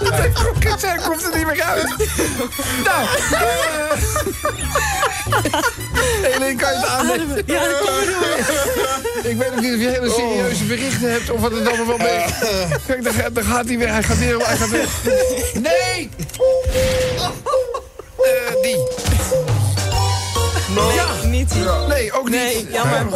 [0.00, 1.00] Dat heeft ook gezin.
[1.08, 1.94] Komt er niet meer uit.
[2.84, 3.06] Nou.
[6.22, 7.42] Helene, kan je het aannemen?
[7.46, 7.80] Ja, dat
[9.24, 11.96] Ik weet ook niet of je hele serieuze berichten hebt of wat het allemaal wel
[11.98, 12.24] mee.
[12.86, 13.88] Kijk, daar, gaat- daar gaat hij weer.
[13.92, 14.38] Hij gaat weer.
[14.46, 14.88] Hij gaat weer.
[22.18, 22.38] Ook niet.
[22.38, 23.06] Nee, jammer.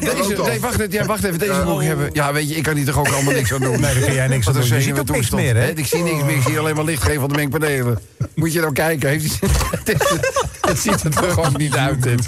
[0.00, 2.10] Deze, nee, wacht, even, ja, wacht even, deze moet ik hebben.
[2.12, 3.80] Ja, weet je, ik kan hier toch ook allemaal niks aan doen.
[3.80, 4.62] Nee, daar kun jij niks aan doen.
[4.66, 5.68] Je ziet ook niks toestand, meer, hè?
[5.68, 7.98] Ik zie niks meer, ik zie alleen maar lichtgeven van de mengpanelen.
[8.34, 9.38] Moet je nou kijken, heeft
[10.60, 12.26] het, ziet er toch ook niet uit, dit.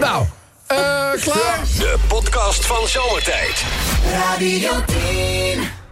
[0.00, 0.24] Nou,
[0.66, 0.76] eh
[1.20, 1.60] klaar?
[1.78, 3.64] De podcast van Zomertijd.
[4.12, 5.85] Radio 10.